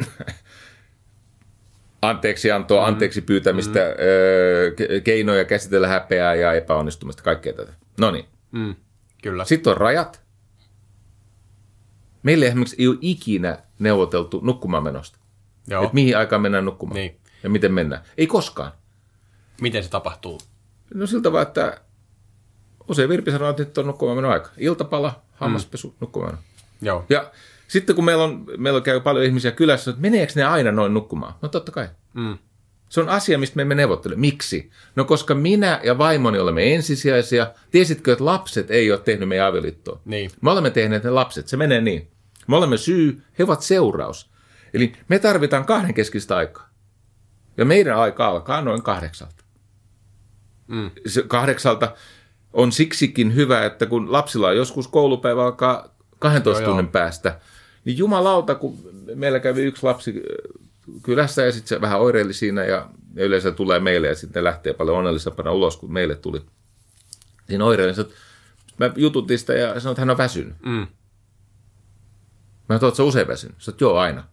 [2.02, 4.74] anteeksiantoa, anteeksi pyytämistä, mm.
[4.76, 7.72] ke- keinoja käsitellä häpeää ja epäonnistumista, kaikkea tätä.
[8.00, 8.24] No niin.
[8.52, 8.74] Mm.
[9.22, 9.44] Kyllä.
[9.44, 10.22] Sitten on rajat.
[12.22, 15.18] Meillä esimerkiksi ei ole ikinä neuvoteltu nukkumaan menosta.
[15.66, 15.82] Joo.
[15.82, 16.94] Että mihin aikaan mennään nukkumaan.
[16.94, 17.20] Niin.
[17.42, 18.02] Ja miten mennään.
[18.18, 18.72] Ei koskaan.
[19.60, 20.40] Miten se tapahtuu?
[20.94, 21.80] No siltä vaan, että
[22.88, 24.50] usein Virpi sanoo, että nyt on nukkumaan aika.
[24.56, 25.94] Iltapala, hammaspesu, mm.
[26.00, 26.38] nukkumaan.
[26.82, 27.04] Joo.
[27.08, 27.30] Ja
[27.70, 31.34] sitten kun meillä, on, meillä käy paljon ihmisiä kylässä, että meneekö ne aina noin nukkumaan?
[31.42, 31.88] No totta kai.
[32.14, 32.38] Mm.
[32.88, 34.16] Se on asia, mistä me emme neuvottele.
[34.16, 34.70] Miksi?
[34.96, 37.52] No koska minä ja vaimoni olemme ensisijaisia.
[37.70, 40.00] Tiesitkö, että lapset ei ole tehnyt meidän avioliittoa?
[40.04, 40.30] Niin.
[40.40, 41.48] Me olemme tehneet ne lapset.
[41.48, 42.10] Se menee niin.
[42.46, 44.30] Me olemme syy, he ovat seuraus.
[44.74, 46.68] Eli me tarvitaan kahden keskistä aikaa.
[47.56, 49.44] Ja meidän aika alkaa noin kahdeksalta.
[50.66, 50.90] Mm.
[51.06, 51.94] Se kahdeksalta
[52.52, 56.70] on siksikin hyvä, että kun lapsilla on joskus koulupäivä alkaa 12 Joo, joo.
[56.70, 57.40] tunnin päästä,
[57.84, 58.78] niin jumalauta, kun
[59.14, 60.62] meillä kävi yksi lapsi äh,
[61.02, 64.44] kylässä ja sitten se vähän oireili siinä ja, ja yleensä tulee meille ja sitten ne
[64.44, 66.42] lähtee paljon onnellisempana ulos, kun meille tuli.
[67.48, 68.14] Siinä oireili, että
[68.78, 70.54] mä jututin sitä ja sanoin, että hän on väsynyt.
[70.64, 70.86] Mm.
[72.68, 73.56] Mä sanoin, että sä usein väsynyt?
[73.58, 74.24] Sanoin, että joo, aina.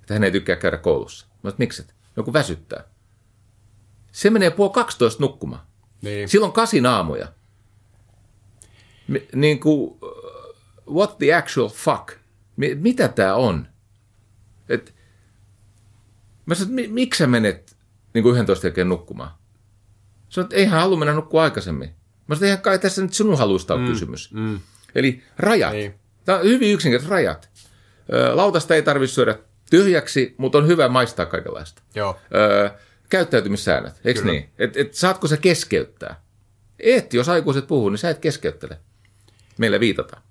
[0.00, 1.26] Että hän ei tykkää käydä koulussa.
[1.26, 1.94] Mä sanoin, että mikset?
[2.16, 2.84] No kun väsyttää.
[4.12, 5.66] Se menee puoli 12 nukkumaan.
[6.02, 6.28] Niin.
[6.28, 7.32] Silloin kasin aamuja.
[9.34, 12.21] Niin kuin, uh, what the actual fuck?
[12.62, 13.66] Mi- mitä tämä on?
[14.68, 14.94] Et,
[16.46, 17.76] mä sanoin, että mi- miksi sä menet
[18.14, 19.30] niin kuin 11 jälkeen nukkumaan?
[20.28, 21.90] Sanoin, että eihän halua mennä nukkua aikaisemmin.
[22.26, 24.32] Mä sanoin, eihän kai tässä nyt sinun haluista ole mm, kysymys.
[24.32, 24.60] Mm.
[24.94, 25.72] Eli rajat.
[25.72, 25.94] Niin.
[26.24, 27.50] Tämä on hyvin yksinkertaiset rajat.
[28.32, 29.38] Lautasta ei tarvitse syödä
[29.70, 31.82] tyhjäksi, mutta on hyvä maistaa kaikenlaista.
[31.94, 32.20] Joo.
[32.34, 32.70] Öö,
[33.08, 34.32] käyttäytymissäännöt, eikö Kyllä.
[34.32, 34.50] niin?
[34.58, 36.22] Et, et saatko sä keskeyttää?
[36.78, 38.78] Et, jos aikuiset puhuu, niin sä et keskeyttele.
[39.58, 40.22] Meillä viitataan.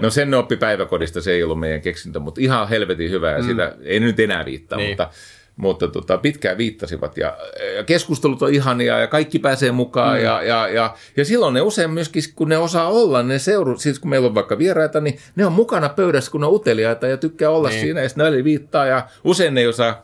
[0.00, 3.42] No sen ne oppi päiväkodista, se ei ollut meidän keksintö, mutta ihan helvetin hyvä ja
[3.42, 4.90] sitä ei nyt enää viittaa, Niin.
[4.90, 5.10] mutta,
[5.56, 7.36] mutta tota, pitkään viittasivat ja,
[7.76, 10.24] ja keskustelut on ihania ja kaikki pääsee mukaan mm.
[10.24, 13.98] ja, ja, ja, ja silloin ne usein myöskin, kun ne osaa olla, ne seuru, siis
[13.98, 17.16] kun meillä on vaikka vieraita, niin ne on mukana pöydässä, kun ne on uteliaita ja
[17.16, 17.80] tykkää olla Niin.
[17.80, 20.02] siinä ja sitten viittaa ja usein ne ei osaa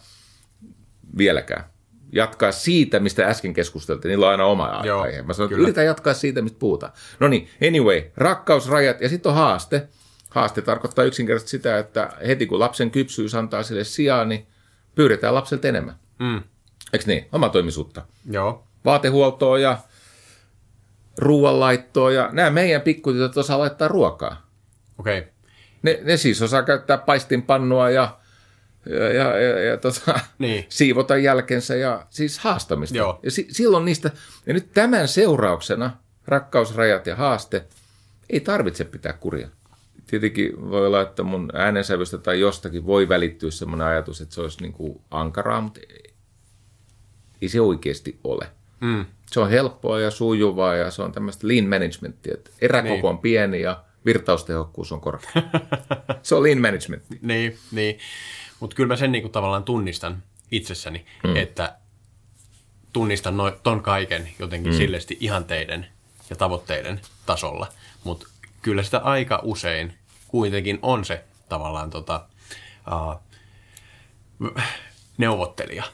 [1.18, 1.64] vieläkään
[2.12, 4.10] jatkaa siitä, mistä äsken keskusteltiin.
[4.10, 5.22] Niillä on aina oma Joo, aihe.
[5.22, 5.62] Mä että kyllä.
[5.62, 6.92] yritän jatkaa siitä, mistä puhutaan.
[7.20, 9.88] No niin, anyway, rakkaus, rajat ja sitten on haaste.
[10.30, 14.46] Haaste tarkoittaa yksinkertaisesti sitä, että heti kun lapsen kypsyys antaa sille sijaa, niin
[14.94, 15.94] pyydetään lapselta enemmän.
[16.18, 16.42] Mm.
[16.92, 17.26] Eikö niin?
[17.32, 18.02] Omatoimisuutta.
[18.30, 18.64] Joo.
[18.84, 19.78] Vaatehuoltoa ja
[21.18, 24.46] ruoanlaittoa ja nämä meidän pikkutytöt osaa laittaa ruokaa.
[24.98, 25.18] Okei.
[25.18, 25.30] Okay.
[25.82, 28.17] Ne, ne siis osaa käyttää paistinpannua ja,
[28.88, 30.66] ja, ja, ja, ja tota, Niin.
[30.78, 32.96] siivota jälkensä ja siis haastamista.
[32.96, 33.20] Joo.
[33.22, 34.10] Ja si, silloin niistä,
[34.46, 35.90] ja nyt tämän seurauksena
[36.26, 37.64] rakkausrajat ja haaste
[38.30, 39.48] ei tarvitse pitää kuria.
[40.06, 44.60] tietenkin voi olla, että mun äänensävystä tai jostakin voi välittyä semmoinen ajatus, että se olisi
[44.62, 45.80] niin kuin ankaraa, mutta
[47.42, 48.46] ei se oikeasti ole.
[48.80, 49.04] Mm.
[49.30, 53.04] Se on helppoa ja sujuvaa ja se on tämmöistä lean managementia, että eräkoko Niin.
[53.04, 55.30] on pieni ja virtaustehokkuus on korkea.
[56.22, 57.02] se on lean management.
[57.22, 57.98] Niin, niin.
[58.60, 61.36] Mutta kyllä mä sen niinku tavallaan tunnistan itsessäni, mm.
[61.36, 61.76] että
[62.92, 64.76] tunnistan no, ton kaiken jotenkin mm.
[64.76, 65.86] sillesti ihanteiden
[66.30, 67.66] ja tavoitteiden tasolla.
[68.04, 68.26] Mutta
[68.62, 69.94] kyllä sitä aika usein
[70.28, 72.26] kuitenkin on se tavallaan tota,
[72.92, 73.22] uh,
[75.18, 75.84] neuvottelija,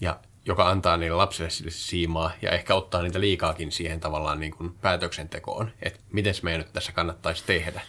[0.00, 4.52] ja joka antaa niille lapsille sille siimaa ja ehkä ottaa niitä liikaakin siihen tavallaan niin
[4.56, 7.80] kuin päätöksentekoon, että miten meidän nyt tässä kannattaisi tehdä.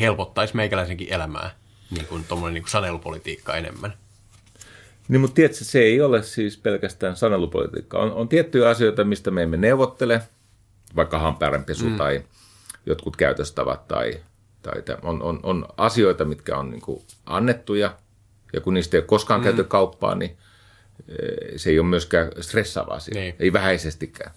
[0.00, 1.50] Helpottaisi meikäläisenkin elämää
[1.90, 3.94] niin kuin tuommoinen niin kuin sanelupolitiikka enemmän.
[5.08, 8.02] Niin, mutta tiedätkö, se ei ole siis pelkästään sanelupolitiikkaa.
[8.02, 10.22] On, on tiettyjä asioita, mistä me emme neuvottele,
[10.96, 11.96] vaikka hampäärenpesu mm.
[11.96, 12.24] tai
[12.86, 14.20] jotkut käytöstavat tai,
[14.62, 17.96] tai on, on, on asioita, mitkä on niin kuin annettuja,
[18.52, 19.44] ja kun niistä ei ole koskaan mm.
[19.44, 20.38] käyty kauppaa, niin
[21.08, 23.34] eh, se ei ole myöskään stressaava asia, Niin.
[23.38, 24.30] ei vähäisestikään.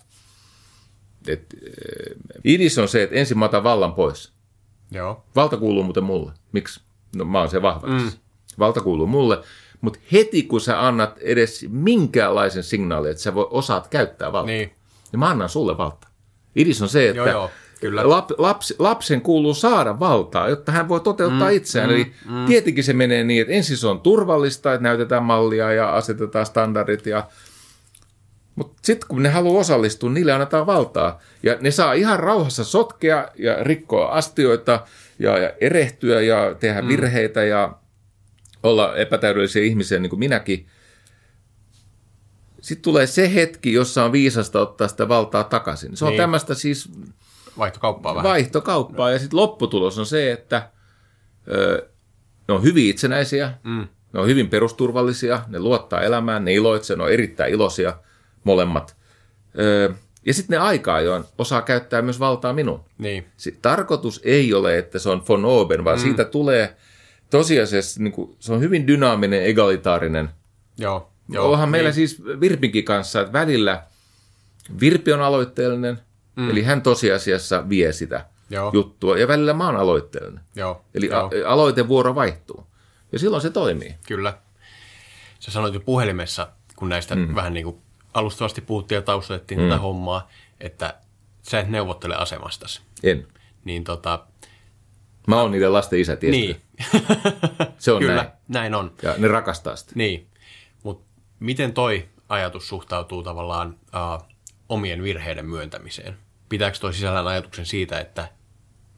[1.28, 4.32] Et, eh, idis on se, että ensin mä otan vallan pois.
[4.92, 5.24] Joo.
[5.36, 6.32] Valta kuuluu muuten mulle.
[6.52, 6.82] Miksi?
[7.16, 8.06] No mä oon se vahvaksi.
[8.06, 8.12] Mm.
[8.60, 9.40] Valta kuuluu mulle,
[9.82, 14.72] mutta heti kun sä annat edes minkäänlaisen signaalin, että sä voi, osaat käyttää valtaa, Niin.
[15.12, 16.10] niin mä annan sulle valtaa.
[16.56, 18.10] Idis on se, että Joo, joo, kyllä.
[18.10, 21.90] Lap, laps, lapsen kuuluu saada valtaa, jotta hän voi toteuttaa mm, itseään.
[21.90, 22.46] Mm, Eli mm.
[22.46, 27.06] tietenkin se menee niin, että ensin se on turvallista, että näytetään mallia ja asetetaan standardit
[27.06, 27.24] ja
[28.56, 31.20] mutta sitten kun ne haluaa osallistua, niille annetaan valtaa.
[31.44, 34.86] Ja ne saa ihan rauhassa sotkea ja rikkoa astioita
[35.20, 36.88] ja, ja erehtyä ja tehdä mm.
[36.88, 37.78] virheitä ja
[38.64, 40.68] olla epätäydellisiä ihmisiä niin kuin minäkin.
[42.62, 45.98] Sitten tulee se hetki, jossa on viisasta ottaa sitä valtaa takaisin.
[45.98, 46.18] Se on Niin.
[46.18, 46.90] tämmöistä siis
[47.58, 48.30] Vaihtokauppaa vähän.
[48.30, 49.12] vaihtokauppaa.
[49.12, 50.70] Ja sitten lopputulos on se, että
[51.52, 51.90] ö,
[52.48, 53.88] ne on hyvin itsenäisiä, mm.
[54.14, 57.94] ne on hyvin perusturvallisia, ne luottaa elämään, ne iloitsee, ne on erittäin iloisia
[58.44, 58.96] molemmat.
[59.60, 59.94] Ö,
[60.26, 62.84] ja sitten ne aika ajoin osaa käyttää myös valtaa minuun.
[62.98, 63.26] Niin.
[63.62, 66.02] Tarkoitus ei ole, että se on von oben, vaan mm.
[66.02, 66.78] siitä tulee
[67.30, 70.30] tosiasiassa, niin kuin, se on hyvin dynaaminen, egalitaarinen.
[70.78, 71.12] Joo.
[71.30, 71.96] Joo, Onhan meillä niin.
[71.96, 73.84] siis Virpinkin kanssa, että välillä
[74.80, 76.00] Virpi on aloitteellinen,
[76.36, 76.50] mm.
[76.50, 78.70] eli hän tosiasiassa vie sitä Joo.
[78.74, 80.44] juttua, ja välillä mä oon aloitteellinen.
[80.56, 80.86] Joo.
[80.94, 81.26] Eli Joo.
[81.26, 82.68] a- aloitevuoro vaihtuu.
[83.12, 83.96] Ja silloin se toimii.
[84.08, 84.38] Kyllä.
[85.40, 87.36] Sä sanoit jo puhelimessa, kun näistä mm.
[87.36, 87.82] vähän niin kuin
[88.14, 89.70] alustavasti puhuttiin ja taustoitettiin mm.
[89.70, 90.94] tätä hommaa, että
[91.42, 92.82] sä et neuvottele asemastasi.
[93.04, 93.28] En.
[93.66, 94.26] Niin tota,
[95.28, 96.46] Mä oon niiden lasten isä, tiedätkö?
[96.46, 96.62] niin.
[97.78, 98.30] Se on Kyllä, näin.
[98.48, 98.94] näin on.
[99.02, 99.92] Ja ne rakastaa sitä.
[99.96, 100.28] Niin.
[100.84, 101.06] Mutta
[101.40, 104.28] miten toi ajatus suhtautuu tavallaan uh,
[104.70, 106.18] omien virheiden myöntämiseen?
[106.50, 108.30] Pitääkö toi sisällään ajatuksen siitä, että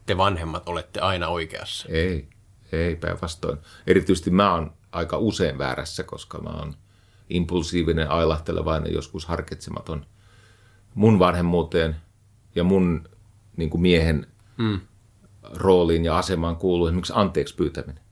[0.06, 1.88] te vanhemmat olette aina oikeassa?
[1.88, 2.28] Ei,
[2.72, 3.58] ei päinvastoin.
[3.86, 6.74] Erityisesti mä oon aika usein väärässä, koska mä oon
[7.30, 10.06] impulsiivinen, ailahtelevainen, joskus harkitsematon
[10.94, 11.96] mun vanhemmuuteen
[12.54, 13.08] ja mun
[13.56, 14.80] niin kuin miehen mm.
[15.54, 18.04] rooliin ja asemaan kuuluu esimerkiksi anteeksi pyytäminen.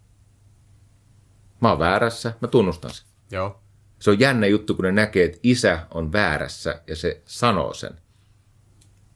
[1.61, 3.07] Mä oon väärässä, mä tunnustan sen.
[3.31, 3.61] Joo.
[3.98, 7.92] Se on jännä juttu, kun ne näkee, että isä on väärässä ja se sanoo sen.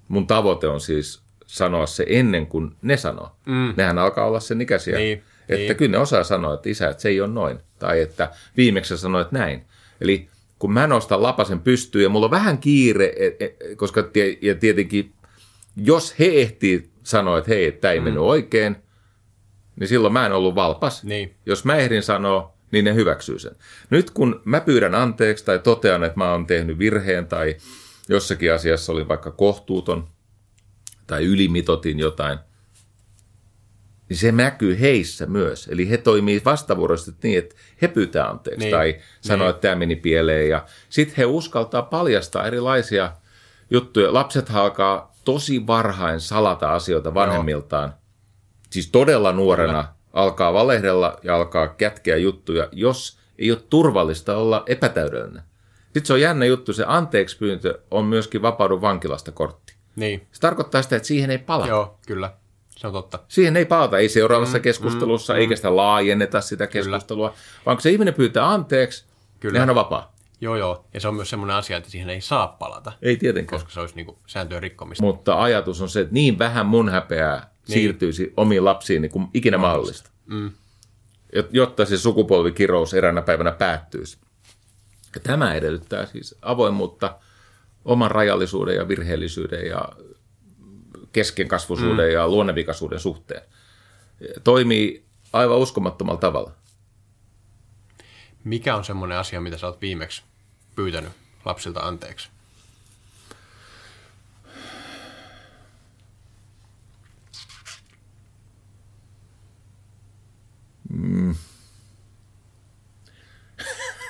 [0.09, 3.37] Mun tavoite on siis sanoa se ennen kuin ne sanoo.
[3.47, 3.75] Mm.
[3.77, 4.99] Nehän alkaa olla sen ikäisiä.
[4.99, 5.77] Niin, että niin.
[5.77, 7.59] kyllä ne osaa sanoa, että isä, että se ei ole noin.
[7.79, 9.67] Tai että viimeksi sanoit näin.
[10.01, 10.29] Eli
[10.59, 14.55] kun mä nostan lapasen pystyyn ja mulla on vähän kiire, et, et, koska tie, ja
[14.55, 15.13] tietenkin
[15.77, 18.05] jos he ehtii sanoa, että hei, tämä ei mm.
[18.05, 18.77] mennyt oikein,
[19.81, 21.05] niin silloin mä en ollut valpas.
[21.05, 21.35] Niin.
[21.47, 23.57] Jos mä ehdin sanoa, niin ne hyväksyy sen.
[23.91, 27.57] Nyt kun mä pyydän anteeksi tai totean, että mä oon tehnyt virheen tai
[28.09, 30.09] jossakin asiassa oli vaikka kohtuuton
[31.07, 32.39] tai ylimitotin jotain,
[34.09, 35.69] niin se näkyy heissä myös.
[35.69, 38.71] Eli he toimii vastavuoroisesti niin, että he pyytää anteeksi Niin.
[38.71, 39.51] tai sanoo, Niin.
[39.51, 40.49] että tämä meni pieleen.
[40.49, 43.13] Ja sitten he uskaltaa paljastaa erilaisia
[43.71, 44.13] juttuja.
[44.15, 47.95] Lapset alkaa tosi varhain salata asioita vanhemmiltaan.
[48.71, 49.95] Siis todella nuorena Kyllä.
[50.13, 55.43] alkaa valehdella ja alkaa kätkeä juttuja, jos ei ole turvallista olla epätäydellinen.
[55.85, 59.75] Sitten se on jännä juttu, se anteeksi pyyntö on myöskin vapaudu vankilasta kortti.
[59.97, 60.27] Niin.
[60.33, 61.69] Se tarkoittaa sitä, että siihen ei palata.
[61.69, 62.33] Joo, kyllä.
[62.77, 63.19] Se on totta.
[63.29, 67.35] Siihen ei palata, ei seuraavassa mm, keskustelussa, mm, eikä sitä laajenneta sitä keskustelua,
[67.67, 69.05] vaan kun se ihminen pyytää anteeksi,
[69.41, 69.53] Kyllä.
[69.53, 70.17] niin hän on vapaa.
[70.41, 70.85] Joo, joo.
[70.95, 73.61] Ja se on myös semmoinen asia, että siihen ei saa palata, Ei tietenkään.
[73.61, 75.05] koska se olisi niinku sääntöjen rikkomista.
[75.05, 77.75] Mutta ajatus on se, että niin vähän mun häpeää niin.
[77.75, 80.11] siirtyisi omiin lapsiin niin kuin ikinä mahdollista.
[80.27, 80.51] Mm.
[81.51, 84.19] Jotta se sukupolvikirous eräänä päivänä päättyisi.
[85.15, 87.19] Ja tämä edellyttää siis avoimuutta,
[87.85, 89.89] oman rajallisuuden ja virheellisyyden ja
[91.17, 93.43] keskenkasvuisuuden ja luonnevikaisuuden suhteen.
[94.45, 96.53] Toimii aivan uskomattomalla tavalla.
[98.45, 100.23] Mikä on semmoinen asia, mitä sä oot viimeksi
[100.75, 101.13] pyytänyt
[101.45, 102.29] lapsilta anteeksi?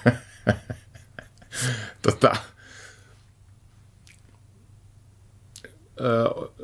[2.03, 2.37] Tota,
[6.01, 6.56] ö,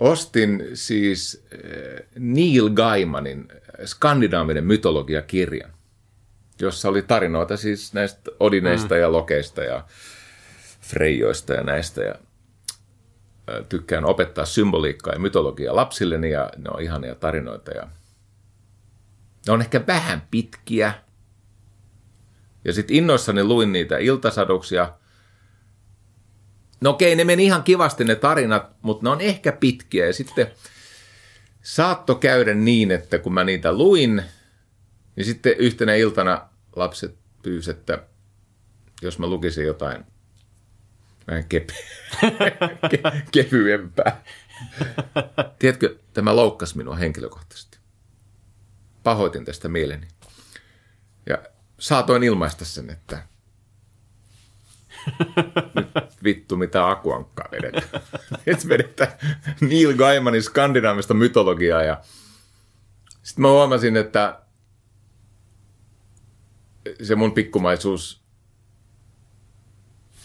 [0.00, 3.48] ostin siis äh, Neil Gaimanin
[3.84, 5.72] skandinaavinen mytologiakirjan,
[6.60, 9.00] jossa oli tarinoita siis näistä Odineista mm.
[9.00, 9.84] ja Lokeista ja
[10.80, 12.02] Freijoista ja näistä.
[12.02, 12.14] Ja
[13.50, 17.70] ö, tykkään opettaa symboliikkaa ja mytologiaa lapsilleni ja ne on ihania tarinoita.
[17.70, 17.88] Ja
[19.46, 20.94] ne on ehkä vähän pitkiä.
[22.64, 24.92] Ja sitten innoissani luin niitä iltasaduksia.
[26.80, 30.06] No okei, ne meni ihan kivasti ne tarinat, mutta ne on ehkä pitkiä.
[30.06, 30.46] Ja sitten
[31.62, 34.22] saatto käydä niin, että kun mä niitä luin,
[35.16, 38.02] niin sitten yhtenä iltana lapset pyysivät, että
[39.02, 40.04] jos mä lukisin jotain
[41.28, 41.84] vähän kepe-
[42.92, 44.22] ke- kevyempää.
[45.58, 47.78] Tiedätkö, tämä loukkasi minua henkilökohtaisesti.
[49.02, 50.08] Pahoitin tästä mieleni.
[51.26, 51.38] Ja
[51.78, 53.22] saatoin ilmaista sen, että
[55.74, 58.02] nyt vittu mitä akuankkaa vedetään.
[58.46, 59.12] Nyt vedetään
[59.60, 62.00] Neil Gaimanin skandinaavista mytologiaa ja
[63.22, 64.38] sitten mä huomasin, että
[67.02, 68.22] se mun pikkumaisuus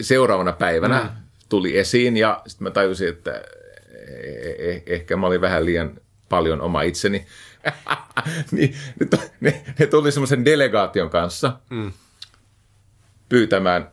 [0.01, 1.09] seuraavana päivänä mm.
[1.49, 6.61] tuli esiin ja sitten mä tajusin, että eh- eh- ehkä mä olin vähän liian paljon
[6.61, 7.25] oma itseni.
[8.51, 8.75] niin,
[9.39, 11.91] ne, ne tuli semmoisen delegaation kanssa mm.
[13.29, 13.91] pyytämään,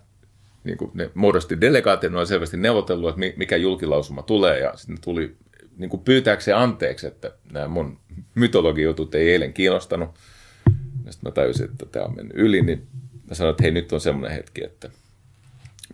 [0.65, 4.77] niin kuin ne muodosti delegaation, ne oli selvästi neuvotellut, että mi- mikä julkilausuma tulee ja
[4.77, 5.37] sitten tuli
[5.77, 7.99] niin kuin pyytääkseen anteeksi, että nämä mun
[8.35, 10.11] mytologijutut ei eilen kiinnostanut.
[11.05, 12.87] Ja sitten mä tajusin, että tämä on mennyt yli, niin
[13.29, 14.91] mä sanoin, että hei nyt on semmoinen hetki, että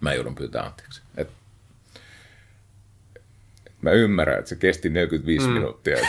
[0.00, 1.02] mä joudun pyytää anteeksi.
[1.16, 1.28] Et
[3.82, 5.52] mä ymmärrän, että se kesti 45 mm.
[5.52, 5.96] minuuttia.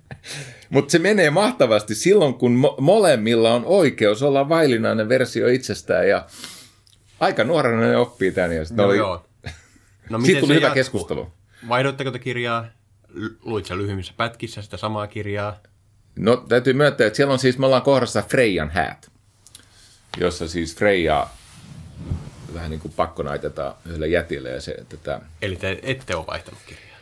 [0.70, 6.26] Mutta se menee mahtavasti silloin, kun mo- molemmilla on oikeus olla vaillinainen versio itsestään ja
[7.20, 8.56] aika nuorena ne oppii tämän.
[8.56, 9.24] Ja No oli, joo.
[10.10, 10.74] No, Siitä tuli hyvä jatkuu?
[10.74, 11.32] keskustelu.
[11.68, 12.64] Vaihdoitteko te kirjaa?
[13.14, 15.60] L- Luit sä lyhyimmissä pätkissä sitä samaa kirjaa?
[16.18, 19.10] No täytyy myöntää, että siellä on siis, me ollaan kohdassa Freijan häät,
[20.16, 21.26] jossa siis Freija
[22.54, 26.60] vähän niin kuin pakkonaitetaan yhdelle jätille ja se, että tämä, Eli te ette ole vaihtanut
[26.66, 26.98] kirjaa.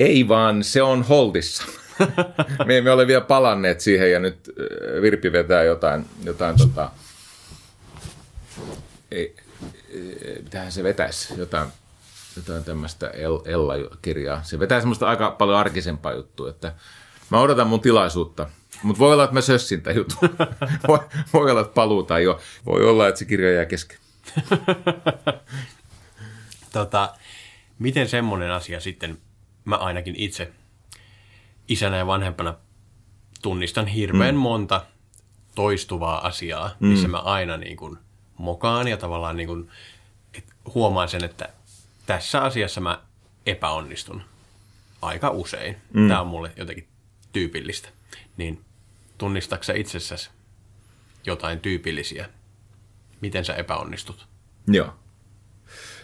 [0.00, 1.64] ei vaan se on holdissa.
[2.66, 6.90] Me emme ole vielä palanneet siihen ja nyt äh, Virpi vetää jotain, jotain tota,
[9.10, 9.36] ei,
[10.42, 11.68] mitähän se vetäisi, jotain,
[12.36, 14.42] jotain tämmöistä El- Ella-kirjaa.
[14.42, 16.72] Se vetää semmoista aika paljon arkisempaa juttua, että
[17.30, 18.46] mä odotan mun tilaisuutta.
[18.82, 20.28] Mutta voi olla, että mä sössin tämän jutun.
[20.88, 20.98] voi,
[21.32, 22.40] voi olla, että paluuta jo.
[22.66, 23.98] Voi olla, että se kirja jää kesken.
[26.72, 27.14] Tota,
[27.78, 29.18] miten semmoinen asia sitten,
[29.64, 30.52] mä ainakin itse
[31.68, 32.54] isänä ja vanhempana
[33.42, 34.40] tunnistan hirveän mm.
[34.40, 34.86] monta
[35.54, 36.88] toistuvaa asiaa, mm.
[36.88, 37.98] missä mä aina niin kuin
[38.38, 39.70] mokaan ja tavallaan niin kuin,
[40.34, 41.48] et huomaan sen, että
[42.06, 43.02] tässä asiassa mä
[43.46, 44.22] epäonnistun
[45.02, 45.76] aika usein.
[45.92, 46.08] Mm.
[46.08, 46.88] Tämä on mulle jotenkin
[47.32, 47.88] tyypillistä.
[48.36, 48.64] Niin
[49.18, 50.30] tunnistatko itsessäsi
[51.26, 52.28] jotain tyypillisiä?
[53.20, 54.26] Miten sä epäonnistut?
[54.66, 54.94] Joo.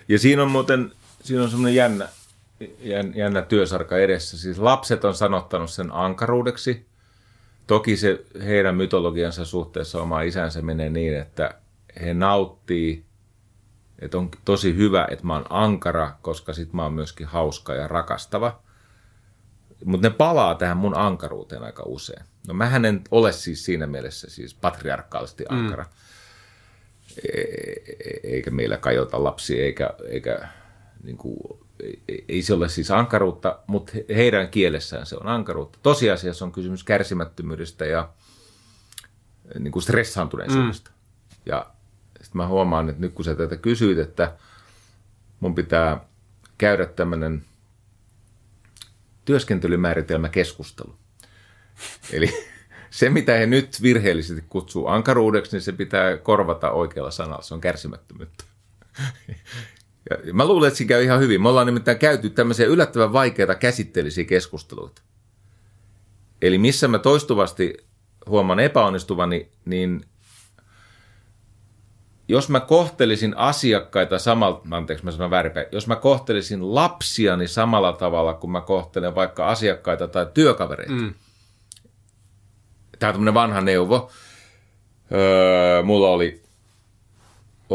[0.09, 2.09] Ja siinä on muuten, siinä on semmoinen jännä,
[3.15, 4.39] jännä, työsarka edessä.
[4.39, 6.87] Siis lapset on sanottanut sen ankaruudeksi.
[7.67, 11.55] Toki se heidän mytologiansa suhteessa oma isänsä menee niin, että
[12.01, 13.05] he nauttii,
[13.99, 17.89] että on tosi hyvä, että mä oon ankara, koska sit mä oon myöskin hauska ja
[17.89, 18.63] rakastava.
[19.85, 22.25] Mutta ne palaa tähän mun ankaruuteen aika usein.
[22.49, 25.83] No mähän en ole siis siinä mielessä siis patriarkaalisesti ankara.
[25.83, 25.91] Mm
[28.23, 30.49] eikä meillä kajota lapsia, eikä, eikä
[31.03, 31.39] niin kuin,
[32.29, 35.79] ei, se ole siis ankaruutta, mutta heidän kielessään se on ankaruutta.
[35.83, 38.09] Tosiasiassa on kysymys kärsimättömyydestä ja
[39.59, 40.91] niin kuin stressaantuneisuudesta.
[40.91, 40.97] Mm.
[41.47, 41.67] Ja
[42.09, 44.37] sitten mä huomaan, että nyt kun sä tätä kysyit, että
[45.41, 46.05] mun pitää
[46.59, 47.45] käydä tämmöinen
[49.25, 50.95] työskentelymääritelmäkeskustelu.
[52.13, 52.47] Eli
[52.91, 57.43] se, mitä he nyt virheellisesti kutsuu ankaruudeksi, niin se pitää korvata oikealla sanalla.
[57.43, 58.45] Se on kärsimättömyyttä.
[60.11, 61.43] Ja mä luulen, että se käy ihan hyvin.
[61.43, 65.03] Me ollaan nimittäin käyty tämmöisiä yllättävän vaikeita käsitteellisiä keskusteluita.
[66.43, 67.77] Eli missä mä toistuvasti
[68.29, 70.05] huomaan epäonnistuvani, niin
[72.29, 78.35] jos mä kohtelisin asiakkaita samalla, anteeksi mä sanon väärinpäin, jos mä kohtelisin lapsiani samalla tavalla
[78.35, 80.93] kuin mä kohtelen vaikka asiakkaita tai työkavereita.
[80.93, 81.15] Mm.
[82.99, 84.11] Tämä on tämmöinen vanha neuvo.
[85.13, 86.43] Öö, mulla oli,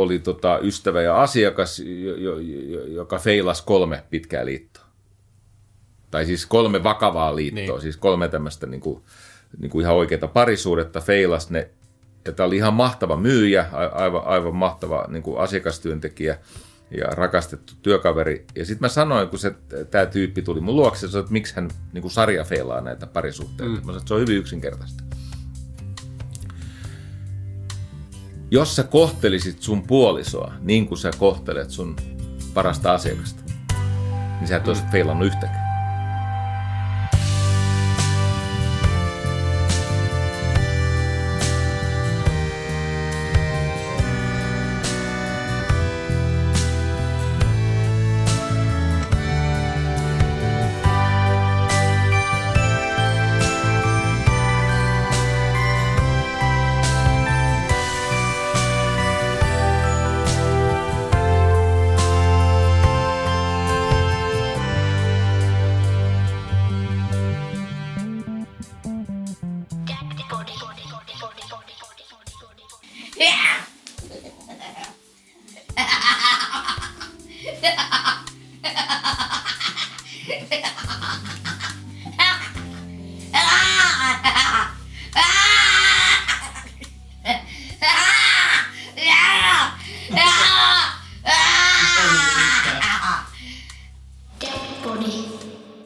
[0.02, 4.84] oli tota ystävä ja asiakas, jo, jo, jo, joka feilasi kolme pitkää liittoa.
[6.12, 7.82] Tai siis kolme vakavaa liittoa, niin.
[7.82, 9.04] siis kolme tämmöistä niin kuin,
[9.58, 11.70] niin kuin ihan oikeita parisuudetta feilas ne
[12.28, 16.38] ja tämä oli ihan mahtava myyjä, aivan, aivan mahtava niin kuin asiakastyöntekijä
[16.92, 18.46] ja rakastettu työkaveri.
[18.56, 19.56] Ja sitten mä sanoin, kun se,
[19.92, 23.74] tämä tyyppi tuli mun luokse, että miksi hän niin kuin sarja feilaa näitä parisuhteita.
[23.74, 23.76] Mm.
[23.76, 25.04] Mä sanoin, että se on hyvin yksinkertaista.
[28.52, 31.96] Jos sä kohtelisit sun puolisoa niin kuin sä kohtelet sun
[32.54, 33.44] parasta asiakasta,
[34.40, 35.67] niin sä et olisi feilannut yhtäkään.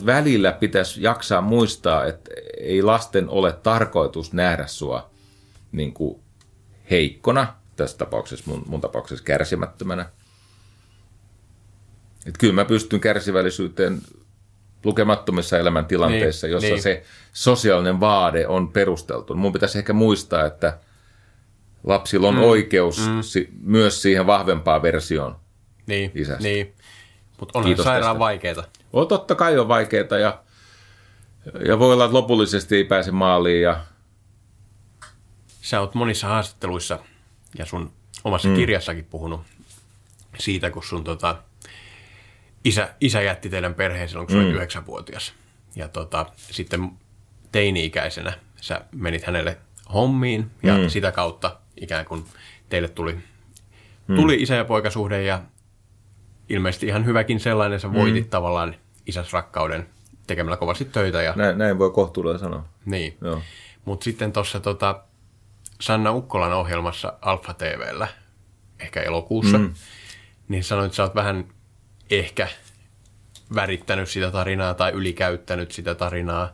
[0.06, 5.10] Välillä pitäisi jaksaa muistaa, että ei lasten ole tarkoitus nähdä sua
[5.72, 6.22] niin kuin
[6.92, 10.06] heikkona, tässä tapauksessa mun, mun tapauksessa kärsimättömänä.
[12.26, 14.02] Et kyllä mä pystyn kärsivällisyyteen
[14.84, 16.82] lukemattomissa elämäntilanteissa, niin, jossa niin.
[16.82, 17.04] se
[17.34, 19.36] sosiaalinen vaade on perusteltu.
[19.36, 20.78] Mun pitäisi ehkä muistaa, että
[21.84, 23.22] lapsilla on mm, oikeus mm.
[23.22, 25.36] Si- myös siihen vahvempaan versioon
[25.86, 26.44] niin, isästä.
[26.44, 26.74] Niin,
[27.40, 28.64] mutta on sairaan vaikeaa.
[28.94, 30.44] On totta kai on vaikeaa ja,
[31.66, 33.62] ja voi olla, että lopullisesti ei pääse maaliin.
[33.62, 33.80] Ja...
[35.62, 37.00] Sä oot monissa haastatteluissa
[37.58, 37.92] ja sun
[38.24, 38.56] omassa mm.
[38.56, 39.42] kirjassakin puhunut
[40.40, 41.38] siitä, kun sun tota,
[42.66, 44.42] isä, isä jätti teidän perheen silloin, kun mm.
[44.42, 45.34] olit yhdeksänvuotias.
[45.76, 46.92] Ja tota, sitten
[47.52, 49.58] teini-ikäisenä sä menit hänelle
[49.94, 50.90] hommiin ja mm.
[50.90, 52.26] sitä kautta ikään kuin
[52.70, 53.14] teille tuli,
[54.08, 54.16] mm.
[54.16, 55.42] tuli isä- ja poikasuhde ja
[56.50, 58.30] ilmeisesti ihan hyväkin sellainen, sä voitit mm.
[58.30, 59.90] tavallaan isäs rakkauden
[60.28, 61.22] tekemällä kovasti töitä.
[61.22, 61.34] Ja...
[61.36, 62.66] Näin, näin voi kohtuudella sanoa.
[62.86, 63.18] Niin.
[63.86, 65.04] Mutta sitten tuossa tota,
[65.82, 68.08] Sanna Ukkolan ohjelmassa Alfa TVllä,
[68.80, 69.74] ehkä elokuussa, mm.
[70.48, 71.46] niin sanoit, että sä oot vähän
[72.12, 72.48] ehkä
[73.56, 76.50] värittänyt sitä tarinaa tai ylikäyttänyt sitä tarinaa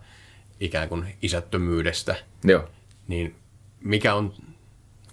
[0.59, 2.15] ikään kuin isättömyydestä.
[2.43, 2.69] Joo.
[3.07, 3.35] Niin
[3.79, 4.33] mikä on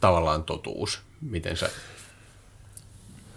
[0.00, 1.00] tavallaan totuus?
[1.20, 1.70] Miten sä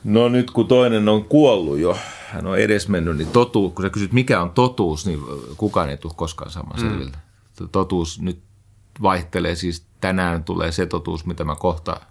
[0.03, 1.97] No nyt kun toinen on kuollut jo,
[2.27, 5.19] hän on edesmennyt, niin totuus, kun sä kysyt mikä on totuus, niin
[5.57, 6.89] kukaan ei tule koskaan saamaan mm.
[6.89, 7.17] selville.
[7.71, 8.39] Totuus nyt
[9.01, 12.01] vaihtelee, siis tänään tulee se totuus, mitä mä kohta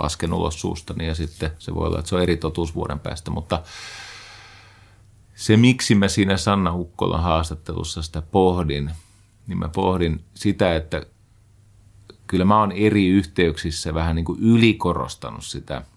[0.00, 3.30] lasken ulos suustani ja sitten se voi olla, että se on eri totuus vuoden päästä,
[3.30, 3.62] mutta
[5.34, 8.90] se miksi mä siinä Sanna Hukkolan haastattelussa sitä pohdin,
[9.46, 11.06] niin mä pohdin sitä, että
[12.26, 15.82] kyllä mä oon eri yhteyksissä vähän niin kuin ylikorostanut sitä–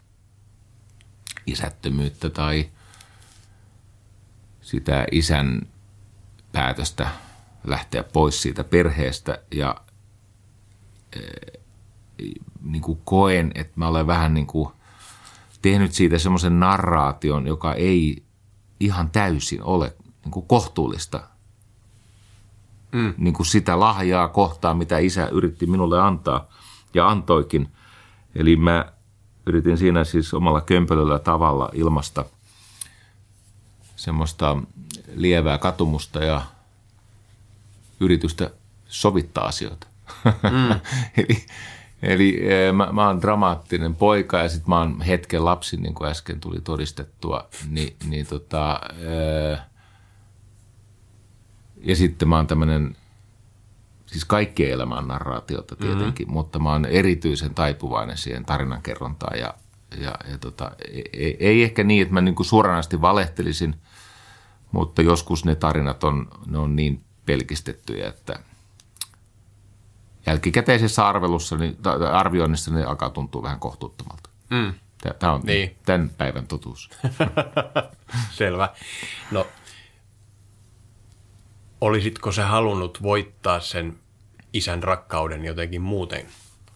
[1.48, 2.70] isättömyyttä tai
[4.62, 5.62] sitä isän
[6.52, 7.12] päätöstä
[7.64, 9.42] lähteä pois siitä perheestä.
[9.52, 9.76] Ja
[11.16, 11.20] e,
[12.62, 14.70] niin kuin koen, että mä olen vähän niin kuin
[15.62, 18.24] tehnyt siitä semmoisen narraation, joka ei
[18.80, 21.24] ihan täysin ole niin kuin kohtuullista
[22.92, 23.14] mm.
[23.18, 26.48] niin kuin sitä lahjaa kohtaan, mitä isä yritti minulle antaa
[26.94, 27.70] ja antoikin.
[28.36, 28.94] Eli mä
[29.46, 32.26] yritin siinä siis omalla kömpelöllä tavalla ilmasta
[33.96, 34.58] semmoista
[35.16, 36.42] lievää katumusta ja
[38.00, 38.52] yritystä
[38.88, 39.88] sovittaa asioita.
[40.26, 40.80] Mm.
[41.24, 41.46] eli
[42.02, 46.10] eli e, mä, mä oon dramaattinen poika ja sitten mä oon hetken lapsi, niin kuin
[46.10, 47.48] äsken tuli todistettua.
[47.70, 49.58] Ni, niin tota, e,
[51.78, 52.96] ja sitten mä oon tämmöinen
[54.12, 56.34] siis kaikki elämä on narraatiota tietenkin, mm-hmm.
[56.34, 59.54] mutta mä oon erityisen taipuvainen siihen tarinankerrontaan ja,
[60.02, 60.72] ja, ja tota,
[61.14, 63.76] ei, ei ehkä niin, että mä niin kuin suoranaisesti valehtelisin,
[64.72, 68.40] mutta joskus ne tarinat on, ne on niin pelkistettyjä, että
[70.26, 71.78] jälkikäteisessä arvelussa, niin,
[72.12, 74.30] arvioinnissa ne alkaa tuntua vähän kohtuuttomalta.
[74.50, 74.74] Mm.
[75.20, 75.76] Tämä on Niin.
[75.86, 76.90] tämän päivän totuus.
[78.32, 78.70] Selvä.
[79.32, 79.48] No,
[81.82, 84.00] olisitko se halunnut voittaa sen
[84.54, 86.26] isän rakkauden jotenkin muuten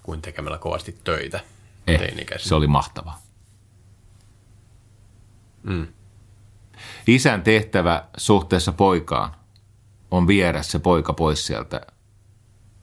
[0.04, 1.39] kuin tekemällä kovasti töitä
[1.88, 2.00] Eh,
[2.38, 3.14] se oli mahtava.
[5.64, 5.88] Mm.
[7.08, 9.36] Isän tehtävä suhteessa poikaan
[10.12, 11.82] on viedä se poika pois sieltä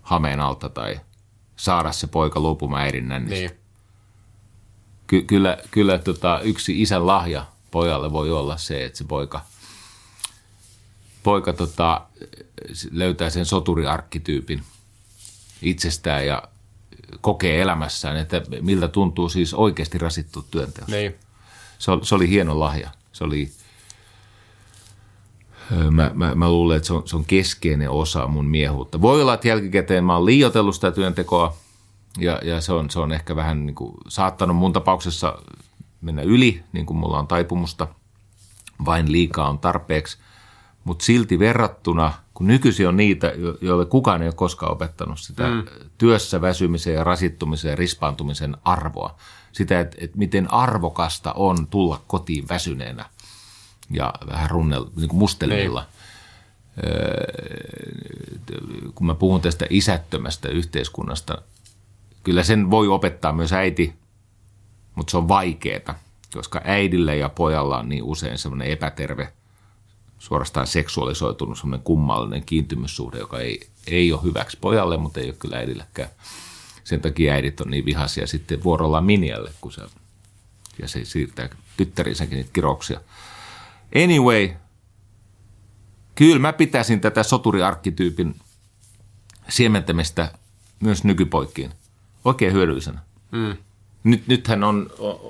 [0.03, 1.01] hameen alta tai
[1.57, 3.35] saada se poika luopumaan äidin nännistä.
[3.35, 3.61] Niin.
[5.07, 9.41] Ky- kyllä kyllä tota, yksi isän lahja pojalle voi olla se, että se poika,
[11.23, 12.07] poika tota,
[12.91, 14.63] löytää sen soturiarkkityypin
[15.63, 16.43] itsestään ja
[17.21, 20.97] kokee elämässään, että miltä tuntuu siis oikeasti rasittua työnteossa.
[20.97, 21.15] Niin.
[21.79, 22.91] Se oli, se oli hieno lahja.
[23.13, 23.53] Se oli,
[25.91, 29.01] mä, mä, mä luulen, että se on, se on keskeinen osa mun miehuutta.
[29.01, 31.57] Voi olla, että jälkikäteen mä oon liioitellut sitä työntekoa
[32.19, 35.39] ja, ja se, on, se on ehkä vähän niin kuin, saattanut mun tapauksessa
[36.01, 37.87] mennä yli, niin kuin mulla on taipumusta.
[38.85, 40.19] Vain liikaa on tarpeeksi.
[40.85, 45.49] Mutta silti verrattuna, kun nykyisin on niitä, jo- joille kukaan ei ole koskaan opettanut sitä
[45.49, 45.65] mm.
[45.99, 49.17] työssä väsymisen ja rasittumisen ja rispaantumisen arvoa.
[49.53, 53.05] Sitä, että, että miten arvokasta on tulla kotiin väsyneenä
[53.93, 55.87] ja vähän runnel, niin kuin mustelmilla.
[56.85, 57.33] Öö,
[58.95, 61.43] kun mä puhun tästä isättömästä yhteiskunnasta,
[62.23, 63.95] kyllä sen voi opettaa myös äiti,
[64.95, 65.99] mutta se on vaikeaa,
[66.35, 69.33] koska äidillä ja pojalla on niin usein semmoinen epäterve,
[70.19, 75.57] suorastaan seksuaalisoitunut semmoinen kummallinen kiintymyssuhde, joka ei, ei ole hyväksi pojalle, mutta ei ole kyllä
[75.57, 76.09] äidillekään.
[76.85, 79.83] Sen takia äidit on niin vihaisia sitten vuorollaan minialle, kun se,
[80.79, 83.01] ja se siirtää tyttärinsäkin niitä kirouksia.
[84.05, 84.49] Anyway,
[86.15, 88.35] kyllä mä pitäisin tätä soturiarkkityypin
[89.49, 90.33] siementämistä
[90.81, 91.71] myös nykypoikkiin
[92.25, 93.01] oikein hyödyllisenä.
[93.31, 93.57] Mm.
[94.05, 95.21] Nyt, nythän on, on,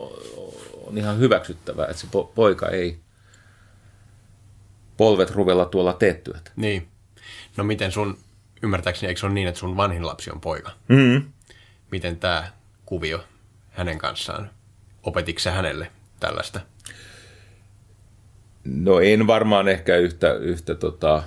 [0.86, 3.00] on ihan hyväksyttävää, että se po, poika ei
[4.96, 6.50] polvet ruvella tuolla tee työtä.
[6.56, 6.88] Niin.
[7.56, 8.18] No miten sun,
[8.62, 10.70] ymmärtääkseni, eikö se ole niin, että sun vanhin lapsi on poika?
[10.88, 11.32] Mm.
[11.90, 12.52] Miten tämä
[12.86, 13.24] kuvio
[13.70, 14.50] hänen kanssaan,
[15.02, 16.60] opetitko sä hänelle tällaista?
[18.64, 21.22] No en varmaan ehkä yhtä, yhtä tota,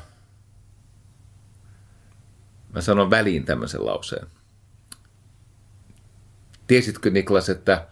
[2.74, 4.28] mä sanon väliin tämmöisen lauseen.
[6.68, 7.88] Tiesitkö Niklas, että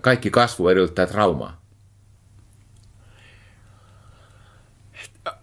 [0.00, 1.62] kaikki kasvu edellyttää traumaa?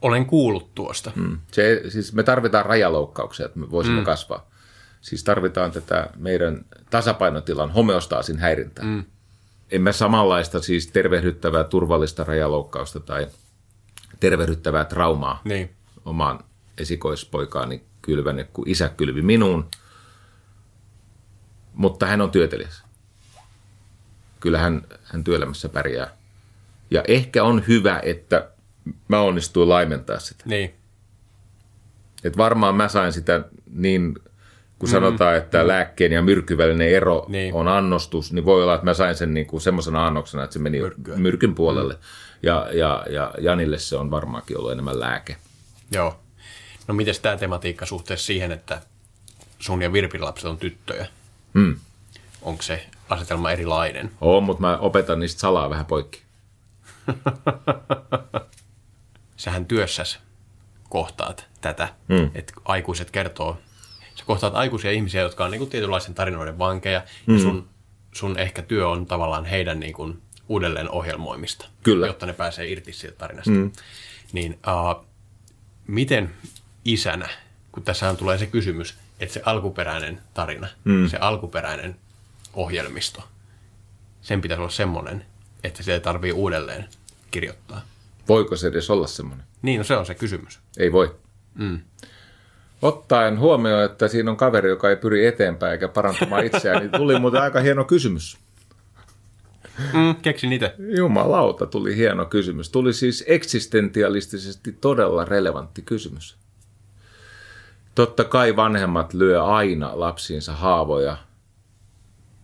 [0.02, 1.12] Olen kuullut tuosta.
[1.16, 1.40] Mm.
[1.52, 4.06] Se, siis me tarvitaan rajaloukkauksia, että me voisimme mm.
[4.06, 4.50] kasvaa.
[5.02, 8.86] Siis tarvitaan tätä meidän tasapainotilan homeostaasin häirintää.
[8.86, 9.06] Mm.
[9.72, 13.28] En mä samanlaista siis tervehdyttävää turvallista rajaloukkausta tai
[14.20, 15.70] tervehdyttävää traumaa Niin.
[16.06, 16.40] omaan
[16.78, 19.70] esikoispoikaani kylväne, kun isä kylvi minuun.
[21.74, 22.84] Mutta hän on työtelijäs.
[24.40, 26.18] Kyllä hän, hän työelämässä pärjää.
[26.92, 28.50] Ja ehkä on hyvä, että
[29.08, 30.44] mä onnistuin laimentaa sitä.
[30.48, 30.74] Niin.
[32.24, 33.44] Et varmaan mä sain sitä
[33.74, 34.16] niin,
[34.80, 37.32] kun sanotaan, että lääkkeen ja myrkyn välinen ero Mm.
[37.32, 37.54] Niin.
[37.54, 40.60] on annostus, niin voi olla, että mä sain sen niin kuin semmoisena annoksena, että se
[40.60, 41.16] meni Myrkkyä.
[41.16, 41.98] myrkyn puolelle.
[42.44, 45.36] Ja, ja, ja Janille se on varmaankin ollut enemmän lääke.
[45.92, 46.20] Joo.
[46.88, 48.82] No miten tämä tematiikka suhteessa siihen, että
[49.60, 51.08] sun ja Virpin lapset on tyttöjä?
[51.54, 51.76] Mm.
[52.42, 54.12] Onko se asetelma erilainen?
[54.22, 56.22] Oo, mutta mä opetan niistä salaa vähän poikki.
[59.38, 60.20] Sähän työssäsi
[60.90, 62.32] kohtaat tätä, Mm.
[62.36, 63.58] että aikuiset kertoo,
[64.30, 67.34] kohtaat aikuisia ihmisiä, jotka on niinku tietynlaisen tarinoiden vankeja, mm.
[67.34, 67.70] ja sun,
[68.12, 70.16] sun ehkä työ on tavallaan heidän niinku
[70.50, 72.08] uudelleen ohjelmoimista, Kyllä.
[72.08, 73.52] jotta ne pääsee irti siitä tarinasta.
[73.52, 73.72] Mm.
[74.34, 75.06] Niin uh,
[75.88, 76.30] miten
[76.86, 77.30] isänä,
[77.72, 81.08] kun tässä tulee se kysymys, että se alkuperäinen tarina, mm.
[81.08, 81.96] se alkuperäinen
[82.54, 83.24] ohjelmisto,
[84.22, 85.26] sen pitäisi olla semmoinen,
[85.64, 86.86] että se ei tarvii uudelleen
[87.32, 87.82] kirjoittaa.
[88.28, 89.46] Voiko se edes olla semmoinen?
[89.62, 90.60] Niin, no se on se kysymys.
[90.78, 91.16] Ei voi.
[91.56, 91.80] Mm.
[92.82, 97.20] Ottaen huomioon, että siinä on kaveri, joka ei pyri eteenpäin eikä parantamaan itseään, niin tuli
[97.20, 98.38] muuten aika hieno kysymys.
[99.94, 100.76] Mm, keksin itse.
[100.98, 102.70] Jumalauta, tuli hieno kysymys.
[102.70, 106.38] Tuli siis eksistentialistisesti todella relevantti kysymys.
[107.96, 111.18] Totta kai vanhemmat lyö aina lapsiinsa haavoja,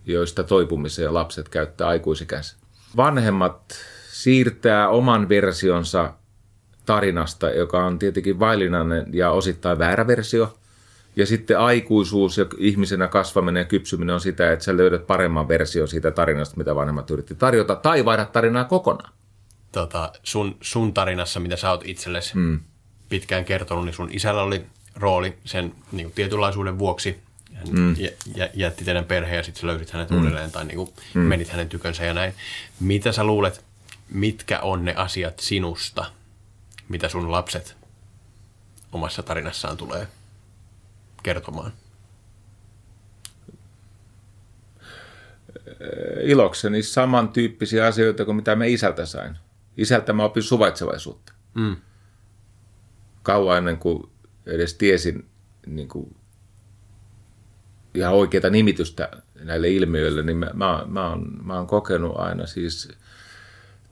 [0.05, 2.55] joista toipumiseen lapset käyttää aikuisikänsä.
[2.97, 3.75] Vanhemmat
[4.09, 6.13] siirtää oman versionsa
[6.85, 10.57] tarinasta, joka on tietenkin vaillinainen ja osittain väärä versio.
[11.15, 15.87] Ja sitten aikuisuus ja ihmisenä kasvaminen ja kypsyminen on sitä, että sä löydät paremman version
[15.87, 19.13] siitä tarinasta, mitä vanhemmat yritti tarjota, tai vaihdat tarinaa kokonaan.
[19.71, 22.59] Tota, sun, sun tarinassa, mitä sä oot itsellesi mm.
[23.09, 24.65] pitkään kertonut, niin sun isällä oli
[24.95, 27.19] rooli sen niin kuin tietynlaisuuden vuoksi
[27.55, 27.95] hän mm.
[27.97, 30.17] jä, jä, jätti teidän perheen ja sitten löysit hänet mm.
[30.17, 31.21] uudelleen tai niin kuin mm.
[31.21, 32.33] menit hänen tykönsä ja näin.
[32.79, 33.61] Mitä sä luulet,
[34.09, 36.05] mitkä on ne asiat sinusta,
[36.89, 37.77] mitä sun lapset
[38.91, 40.07] omassa tarinassaan tulee
[41.23, 41.71] kertomaan?
[46.21, 49.37] Ilokseni samantyyppisiä asioita kuin mitä me isältä sain.
[49.77, 51.33] Isältä mä opin suvaitsevaisuutta.
[51.53, 51.75] Mm.
[53.23, 54.09] Kauan ennen kuin
[54.45, 55.29] edes tiesin
[55.67, 56.15] niin kuin
[57.93, 59.09] ihan oikeita nimitystä
[59.39, 62.89] näille ilmiöille, niin mä, mä, mä, oon, mä oon kokenut aina siis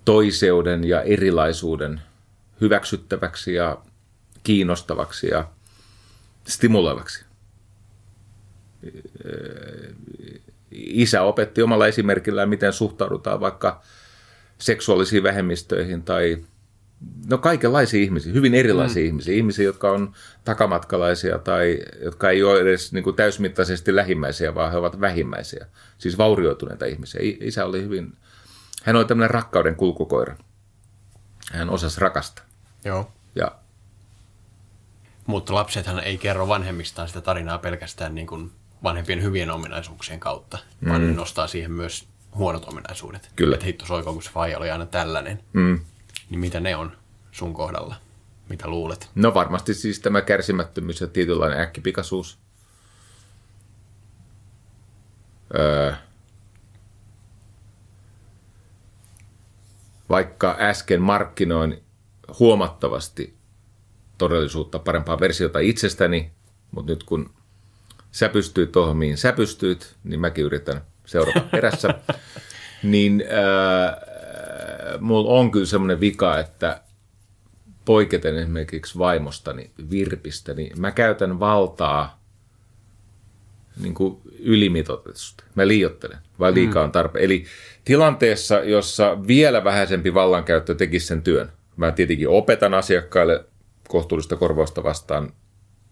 [0.06, 2.02] toiseuden ja erilaisuuden
[2.64, 3.78] hyväksyttäväksi ja
[4.44, 5.50] kiinnostavaksi ja
[6.48, 7.26] stimuloivaksi.
[10.72, 13.82] Isä opetti omalla esimerkillään, miten suhtaudutaan vaikka
[14.58, 16.44] seksuaalisiin vähemmistöihin tai
[17.30, 19.08] no kaikenlaisia ihmisiä, hyvin erilaisia mm.
[19.08, 19.36] ihmisiä.
[19.36, 24.78] Ihmisiä, jotka on takamatkalaisia tai jotka ei ole edes niin kuin täysmittaisesti lähimmäisiä, vaan he
[24.78, 25.68] ovat vähimmäisiä.
[25.98, 27.22] Siis vaurioituneita ihmisiä.
[27.24, 28.14] Isä oli hyvin,
[28.84, 30.36] hän oli tämmöinen rakkauden kulkukoira.
[31.52, 32.46] Hän osasi rakastaa.
[32.86, 33.12] Joo.
[33.36, 33.52] Ja
[35.26, 38.52] mutta lapsethan ei kerro vanhemmistaan sitä tarinaa pelkästään niin kuin
[38.84, 40.90] vanhempien hyvien ominaisuuksien kautta, mm.
[40.90, 43.32] vaan ne nostaa siihen myös huonot ominaisuudet.
[43.36, 43.54] Kyllä.
[43.54, 45.40] Että hitto soiko, kun se faija oli aina tällainen.
[45.54, 45.80] mm.
[46.30, 46.98] Niin mitä ne on
[47.32, 47.96] sun kohdalla?
[48.50, 49.10] Mitä luulet?
[49.16, 52.38] no varmasti siis tämä kärsimättömyys ja tietynlainen äkkipikaisuus.
[55.56, 55.94] Öö,
[60.10, 61.84] vaikka äsken markkinoin
[62.40, 63.34] huomattavasti
[64.18, 66.32] todellisuutta parempaa versiota itsestäni,
[66.72, 67.30] mutta nyt kun
[68.12, 71.90] sä pystyit tuohon, mihin sä pystyit, niin mäkin yritän seurata perässä.
[72.84, 76.82] niin äh, mulla on kyllä semmoinen vika, että
[77.86, 82.24] poiketen esimerkiksi vaimostani, Virpistäni, mä käytän valtaa
[83.82, 85.44] niin kuin ylimitoitetusti.
[85.56, 87.26] Mä liiottelen, vai liikaa on tarpeen.
[87.26, 87.46] Eli
[87.86, 91.52] tilanteessa, jossa vielä vähäisempi vallankäyttö tekisi sen työn.
[91.78, 93.46] Mä tietenkin opetan asiakkaille
[93.88, 95.34] kohtuullista korvausta vastaan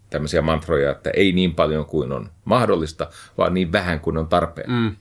[0.09, 4.71] tämmöisiä mantroja, että ei niin paljon kuin on mahdollista, vaan niin vähän kuin on tarpeen.
[4.71, 4.95] Mm.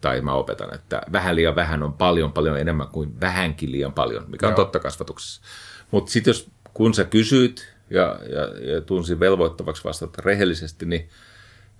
[0.00, 4.24] Tai mä opetan, että vähän liian vähän on paljon paljon enemmän kuin vähänkin liian paljon,
[4.28, 4.56] mikä on Joo.
[4.56, 5.42] totta kasvatuksessa.
[5.90, 11.08] Mutta sitten jos kun sä kysyit ja, ja, ja tunsin velvoittavaksi vastata rehellisesti, niin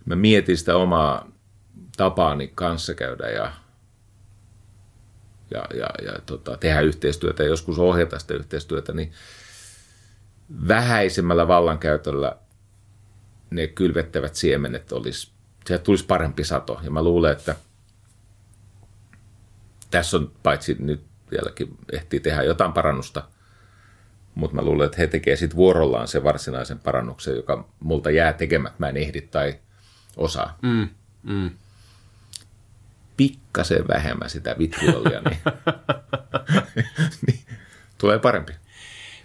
[0.04, 1.28] mä mietin sitä omaa
[1.96, 3.52] tapaani kanssa käydä ja,
[5.54, 9.12] ja, ja, ja tota, tehdä yhteistyötä ja joskus ohjata sitä yhteistyötä, niin
[10.68, 12.36] vähäisemmällä vallankäytöllä
[13.50, 15.32] ne kylvettävät siemenet olisi,
[15.66, 16.80] sieltä tulisi parempi sato.
[16.82, 17.56] Ja mä luulen, että
[19.90, 23.22] tässä on paitsi nyt vieläkin ehtii tehdä jotain parannusta,
[24.34, 28.78] mutta mä luulen, että he tekevät sitten vuorollaan sen varsinaisen parannuksen, joka multa jää tekemät,
[28.78, 29.58] mä en ehdi tai
[30.16, 30.58] osaa.
[30.62, 30.88] Mm.
[31.22, 31.50] Mm.
[33.28, 35.40] Pikkasen vähemmän sitä vitriolia, niin,
[37.26, 37.40] niin
[37.98, 38.52] tulee parempi.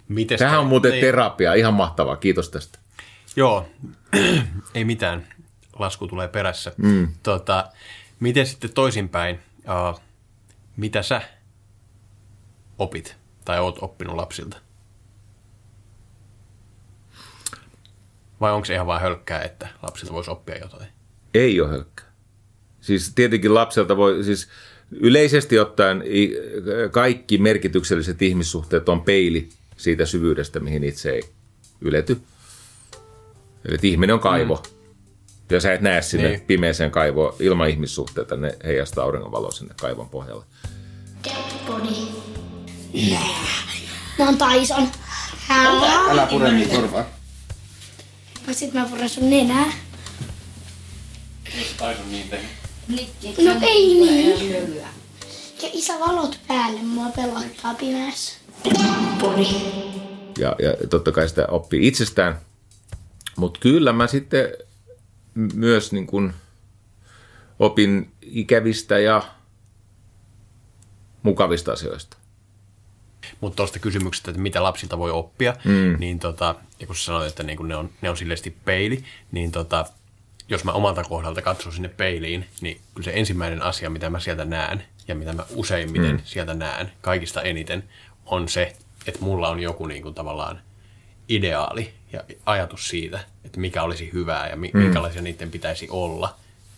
[0.08, 1.00] Mites Tämähän on muuten Niin.
[1.00, 2.78] terapia, ihan mahtavaa, kiitos tästä.
[3.36, 3.68] Joo,
[4.74, 5.28] ei mitään.
[5.78, 6.72] Lasku tulee perässä.
[6.76, 7.08] Mm.
[7.22, 7.68] Tota,
[8.20, 9.38] miten sitten toisinpäin,
[9.92, 10.00] uh,
[10.76, 11.22] mitä sä
[12.78, 14.56] opit tai oot oppinut lapsilta?
[18.40, 20.88] Vai onko se ihan vain hölkkää, että lapsilta voisi oppia jotain?
[21.34, 22.07] Ei ole hölkkää.
[22.88, 24.48] Siis tietenkin lapselta voi, siis
[24.90, 26.02] yleisesti ottaen
[26.90, 31.22] kaikki merkitykselliset ihmissuhteet on peili siitä syvyydestä, mihin itse ei
[31.80, 32.20] ylety.
[33.64, 34.54] Eli ihminen on kaivo.
[34.56, 34.70] Mm.
[35.50, 36.40] Ja sä et näe sinne Niin.
[36.40, 40.44] pimeeseen kaivoon ilman ihmissuhteita, ne heijastaa auringonvaloa sinne kaivon pohjalle.
[41.66, 41.90] Body.
[44.18, 44.88] Mä oon Tyson.
[46.10, 47.04] Älä pure niin korvaa.
[48.52, 49.72] Sit mä puren sun nenää.
[51.78, 52.67] Taisun niin tehnyt.
[52.88, 54.76] No ei niin.
[55.62, 58.38] Ja isä valot päälle, mua pelottaa pimeässä.
[59.20, 59.44] Body.
[60.38, 62.40] Ja, ja totta kai sitä oppii itsestään.
[63.36, 64.48] Mutta kyllä mä sitten
[65.54, 66.32] myös niin kun
[67.58, 69.22] opin ikävistä ja
[71.22, 72.16] mukavista asioista.
[73.40, 75.96] Mutta tuosta kysymyksestä, että mitä lapsilta voi oppia, mm.
[75.98, 79.52] niin tota, ja kun sä sanoit, että niin ne, on, ne on silleesti peili, niin
[79.52, 79.86] tota,
[80.48, 84.44] jos mä omalta kohdalta katson sinne peiliin, niin kyllä se ensimmäinen asia, mitä mä sieltä
[84.44, 86.20] näen, ja mitä mä useimmiten mm.
[86.24, 87.84] sieltä näen, kaikista eniten,
[88.26, 88.76] on se,
[89.06, 90.60] että mulla on joku niin kuin tavallaan
[91.28, 94.80] ideaali ja ajatus siitä, että mikä olisi hyvää ja mi- mm.
[94.80, 96.34] minkälaisia niiden pitäisi olla.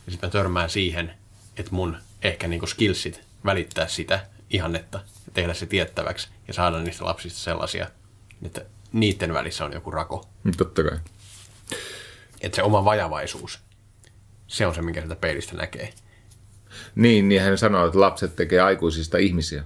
[0.07, 1.15] Ja sitten mä törmään siihen,
[1.57, 6.79] että mun ehkä niin kuin skillsit välittää sitä ihannetta ja tehdä se tiettäväksi ja saada
[6.79, 7.87] niistä lapsista sellaisia,
[8.43, 10.29] että niiden välissä on joku rako.
[10.57, 10.99] Totta kai.
[12.41, 13.61] Että se oma vajavaisuus
[14.47, 15.93] Se on se, minkä sieltä peilistä näkee.
[16.95, 19.65] Niin, niin hän sanoo, että lapset tekee aikuisista ihmisiä.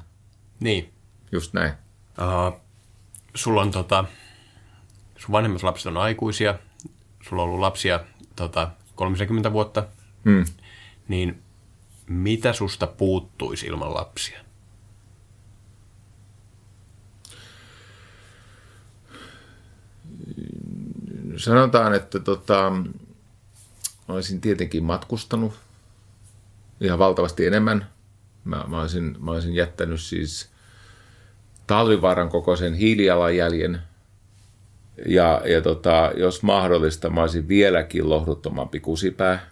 [0.60, 0.92] Niin.
[1.32, 1.72] Just näin.
[2.18, 2.60] Uh,
[3.34, 4.04] sulla on tota,
[5.18, 6.58] sun vanhemmat lapset on aikuisia,
[7.28, 8.00] sulla on ollut lapsia
[8.36, 9.86] tota, 30 vuotta,
[10.24, 10.44] Hmm.
[11.08, 11.42] niin
[12.06, 14.43] mitä susta puuttuisi ilman lapsia?
[21.36, 22.72] Sanotaan, että tota,
[24.08, 25.52] olisin tietenkin matkustanut
[26.80, 27.86] ihan valtavasti enemmän.
[28.44, 30.50] Mä, mä, olisin, mä olisin jättänyt siis
[31.66, 33.80] talvivaaran kokoisen hiilijalanjäljen.
[35.06, 39.50] Ja, ja tota, jos mahdollista, mä olisin vieläkin lohduttomampi kusipää.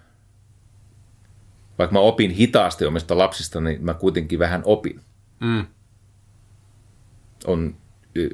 [1.79, 5.01] Vaikka mä opin hitaasti omista lapsista, niin mä kuitenkin vähän opin.
[5.41, 5.67] Mm.
[7.47, 7.75] On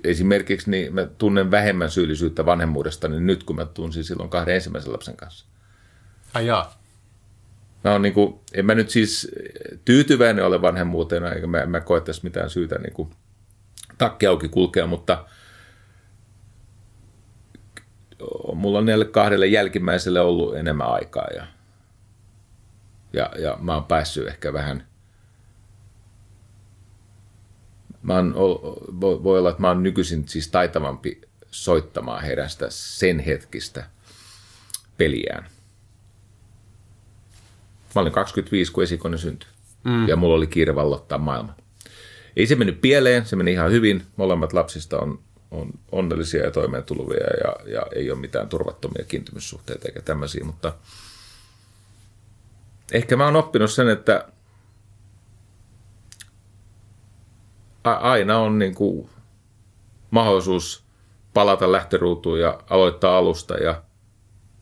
[0.04, 4.92] esimerkiksi niin mä tunnen vähemmän syyllisyyttä vanhemmuudesta niin nyt, kun mä tunsin silloin kahden ensimmäisen
[4.92, 5.46] lapsen kanssa.
[6.34, 6.82] Ai jaa.
[7.84, 9.32] Mä on niin kuin, en mä nyt siis
[9.84, 13.10] tyytyväinen ole vanhemmuuteen, eikä mä, mä koe tässä mitään syytä niin kuin
[13.98, 15.24] takki auki kulkea, mutta
[18.54, 21.46] mulla on näille kahdelle jälkimmäiselle ollut enemmän aikaa ja,
[23.12, 24.86] ja, ja mä oon päässyt ehkä vähän
[28.08, 28.34] mä oon,
[29.00, 33.86] voi, olla, että mä oon nykyisin siis taitavampi soittamaan heidän sitä sen hetkistä
[34.96, 35.46] peliään.
[37.94, 39.48] Mä olin 25, kun esikone syntyi.
[39.84, 40.08] Mm.
[40.08, 41.54] Ja mulla oli kiire vallottaa maailma.
[42.36, 44.02] Ei se mennyt pieleen, se meni ihan hyvin.
[44.16, 45.18] Molemmat lapsista on,
[45.50, 50.72] on onnellisia ja toimeentuluvia ja, ja ei ole mitään turvattomia kiintymyssuhteita eikä tämmöisiä, mutta
[52.92, 54.28] ehkä mä oon oppinut sen, että
[57.92, 59.08] aina on niin kuin
[60.10, 60.84] mahdollisuus
[61.34, 63.82] palata lähtöruutuun ja aloittaa alusta ja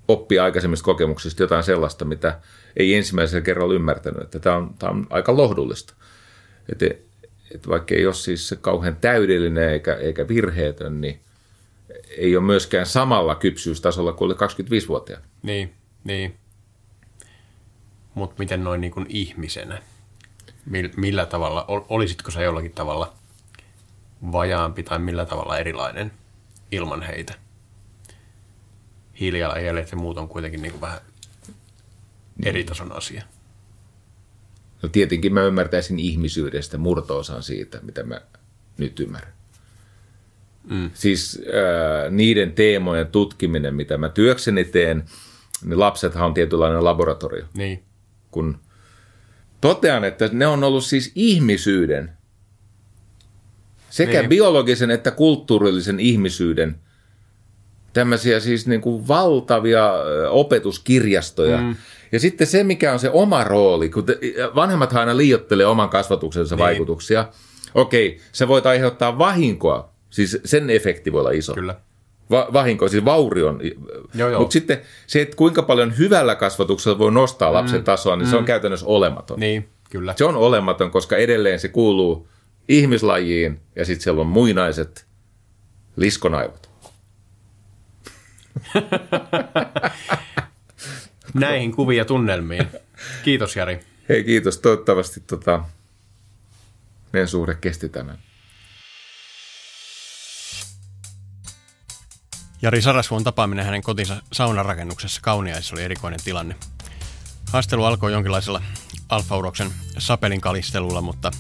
[0.09, 2.41] oppia aikaisemmista kokemuksista jotain sellaista, mitä
[2.77, 4.23] ei ensimmäisellä kerralla ymmärtänyt.
[4.23, 5.95] Että tämä, on, tämä on aika lohdullista.
[6.73, 6.87] Että,
[7.55, 11.21] että vaikka ei ole siis kauhean täydellinen eikä, eikä virheetön, niin
[12.17, 15.25] ei ole myöskään samalla kypsyystasolla kuin oli 25-vuotiaana.
[15.43, 15.75] Niin,
[16.05, 16.37] niin.
[18.15, 19.83] Mutta miten noin niin kuin ihmisenä?
[20.97, 23.13] Millä tavalla, olisitko sä jollakin tavalla
[24.33, 26.13] vajaampi tai millä tavalla erilainen
[26.73, 27.35] ilman heitä?
[29.21, 31.01] Hiilijalanjäljet ja muut on kuitenkin niin kuin vähän
[32.45, 33.23] eri tason asia.
[34.83, 38.21] No tietenkin mä ymmärtäisin ihmisyydestä murtoosan siitä, mitä mä
[38.79, 39.33] nyt ymmärrän.
[40.71, 40.91] Mm.
[40.95, 45.05] Siis äh, niiden teemojen tutkiminen, mitä mä työkseni teen,
[45.65, 47.45] niin lapsethan on tietynlainen laboratorio.
[47.55, 47.83] Niin.
[48.31, 48.59] Kun
[49.61, 52.11] totean, että ne on ollut siis ihmisyyden,
[53.91, 54.29] sekä niin.
[54.29, 56.81] biologisen että kulttuurillisen ihmisyyden
[57.93, 59.93] tämmöisiä siis niin kuin valtavia
[60.31, 61.59] opetuskirjastoja.
[61.59, 61.77] Mm.
[62.13, 64.19] Ja sitten se, mikä on se oma rooli, kun te,
[64.55, 66.63] vanhemmat aina liiottelee oman kasvatuksensa niin.
[66.63, 67.29] vaikutuksia.
[67.75, 71.55] Okei, se voit aiheuttaa vahinkoa, siis sen efekti voi olla iso.
[71.55, 71.75] Kyllä.
[72.31, 73.61] Va- vahinko, siis vaurion.
[74.39, 77.85] Mutta sitten se, että kuinka paljon hyvällä kasvatuksella voi nostaa lapsen mm.
[77.85, 78.31] tasoa, niin mm.
[78.31, 79.41] se on käytännössä olematon.
[79.41, 80.15] Niin, kyllä.
[80.17, 82.29] Se on olematon, koska edelleen se kuuluu
[82.69, 85.07] ihmislajiin ja sitten siellä on muinaiset
[85.97, 86.71] liskonaivot.
[91.35, 92.67] Näihin kuvia tunnelmiin.
[93.25, 93.81] Kiitos Jari.
[94.09, 94.59] Hei kiitos.
[94.59, 95.65] Toivottavasti tota,
[97.13, 98.19] meidän suhde kesti tämän.
[102.67, 106.57] Jari Sarasvuon tapaaminen hänen kotinsa saunarakennuksessa Kauniaisissa oli erikoinen tilanne.
[107.53, 108.63] Haastelu alkoi jonkinlaisella
[109.09, 111.31] alfauroksen sapelin kalistelulla, mutta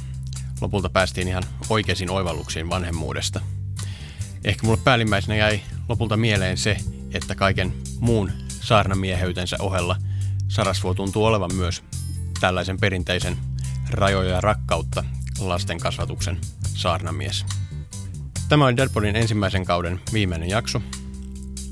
[0.61, 3.41] lopulta päästiin ihan oikeisiin oivalluksiin vanhemmuudesta.
[4.45, 6.77] Ehkä mulle päällimmäisenä jäi lopulta mieleen se,
[7.14, 9.97] että kaiken muun saarnamieheytensä ohella
[10.49, 11.83] Sarasvuo tuntuu olevan myös
[12.41, 13.39] tällaisen perinteisen
[13.91, 15.05] rajoja ja rakkautta
[15.39, 16.39] lasten kasvatuksen
[16.74, 17.47] saarnamies.
[18.49, 20.83] Tämä oli Deadpodin ensimmäisen kauden viimeinen jakso.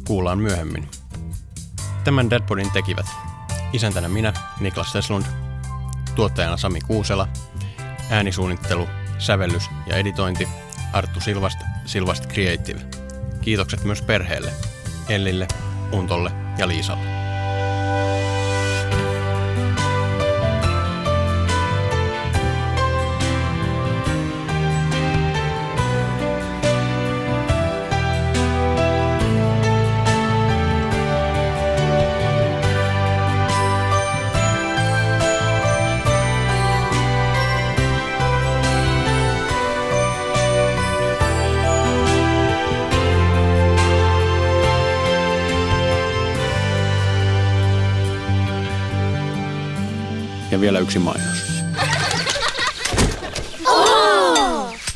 [0.06, 0.88] Kuullaan myöhemmin.
[2.04, 3.06] Tämän Deadpodin tekivät
[3.72, 5.26] isäntänä minä, Niklas Teslund,
[6.14, 7.28] tuottajana Sami Kuusela,
[8.10, 8.88] äänisuunnittelu,
[9.18, 10.48] sävellys ja editointi
[10.92, 12.80] Arttu Silvast, Silvast Creative.
[13.40, 14.52] Kiitokset myös perheelle,
[15.08, 15.48] Ellille,
[15.92, 17.13] Untolle ja Liisalle.
[50.94, 51.38] Yksi mainos.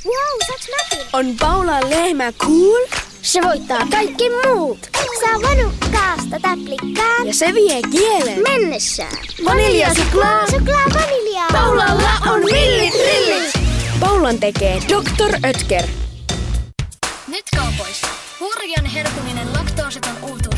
[0.05, 1.07] Wow, saaks mäkin?
[1.13, 2.87] On Paulan lehmä cool
[3.23, 4.79] Se voittaa kaikki muut.
[5.21, 8.43] Saa vanukkaasta täplikkaan ja se vie kielen.
[8.43, 9.19] mennessään.
[9.45, 10.47] Vaniljasuklaa.
[10.51, 11.49] Suklaa vaniljaa.
[11.53, 13.53] Paulalla on villit rillit.
[14.01, 15.49] Paulan tekee Dr.
[15.49, 15.85] Ötker.
[17.29, 18.07] Nyt kaupoissa.
[18.41, 20.58] Hurjan herkullinen laktoositon uutuus.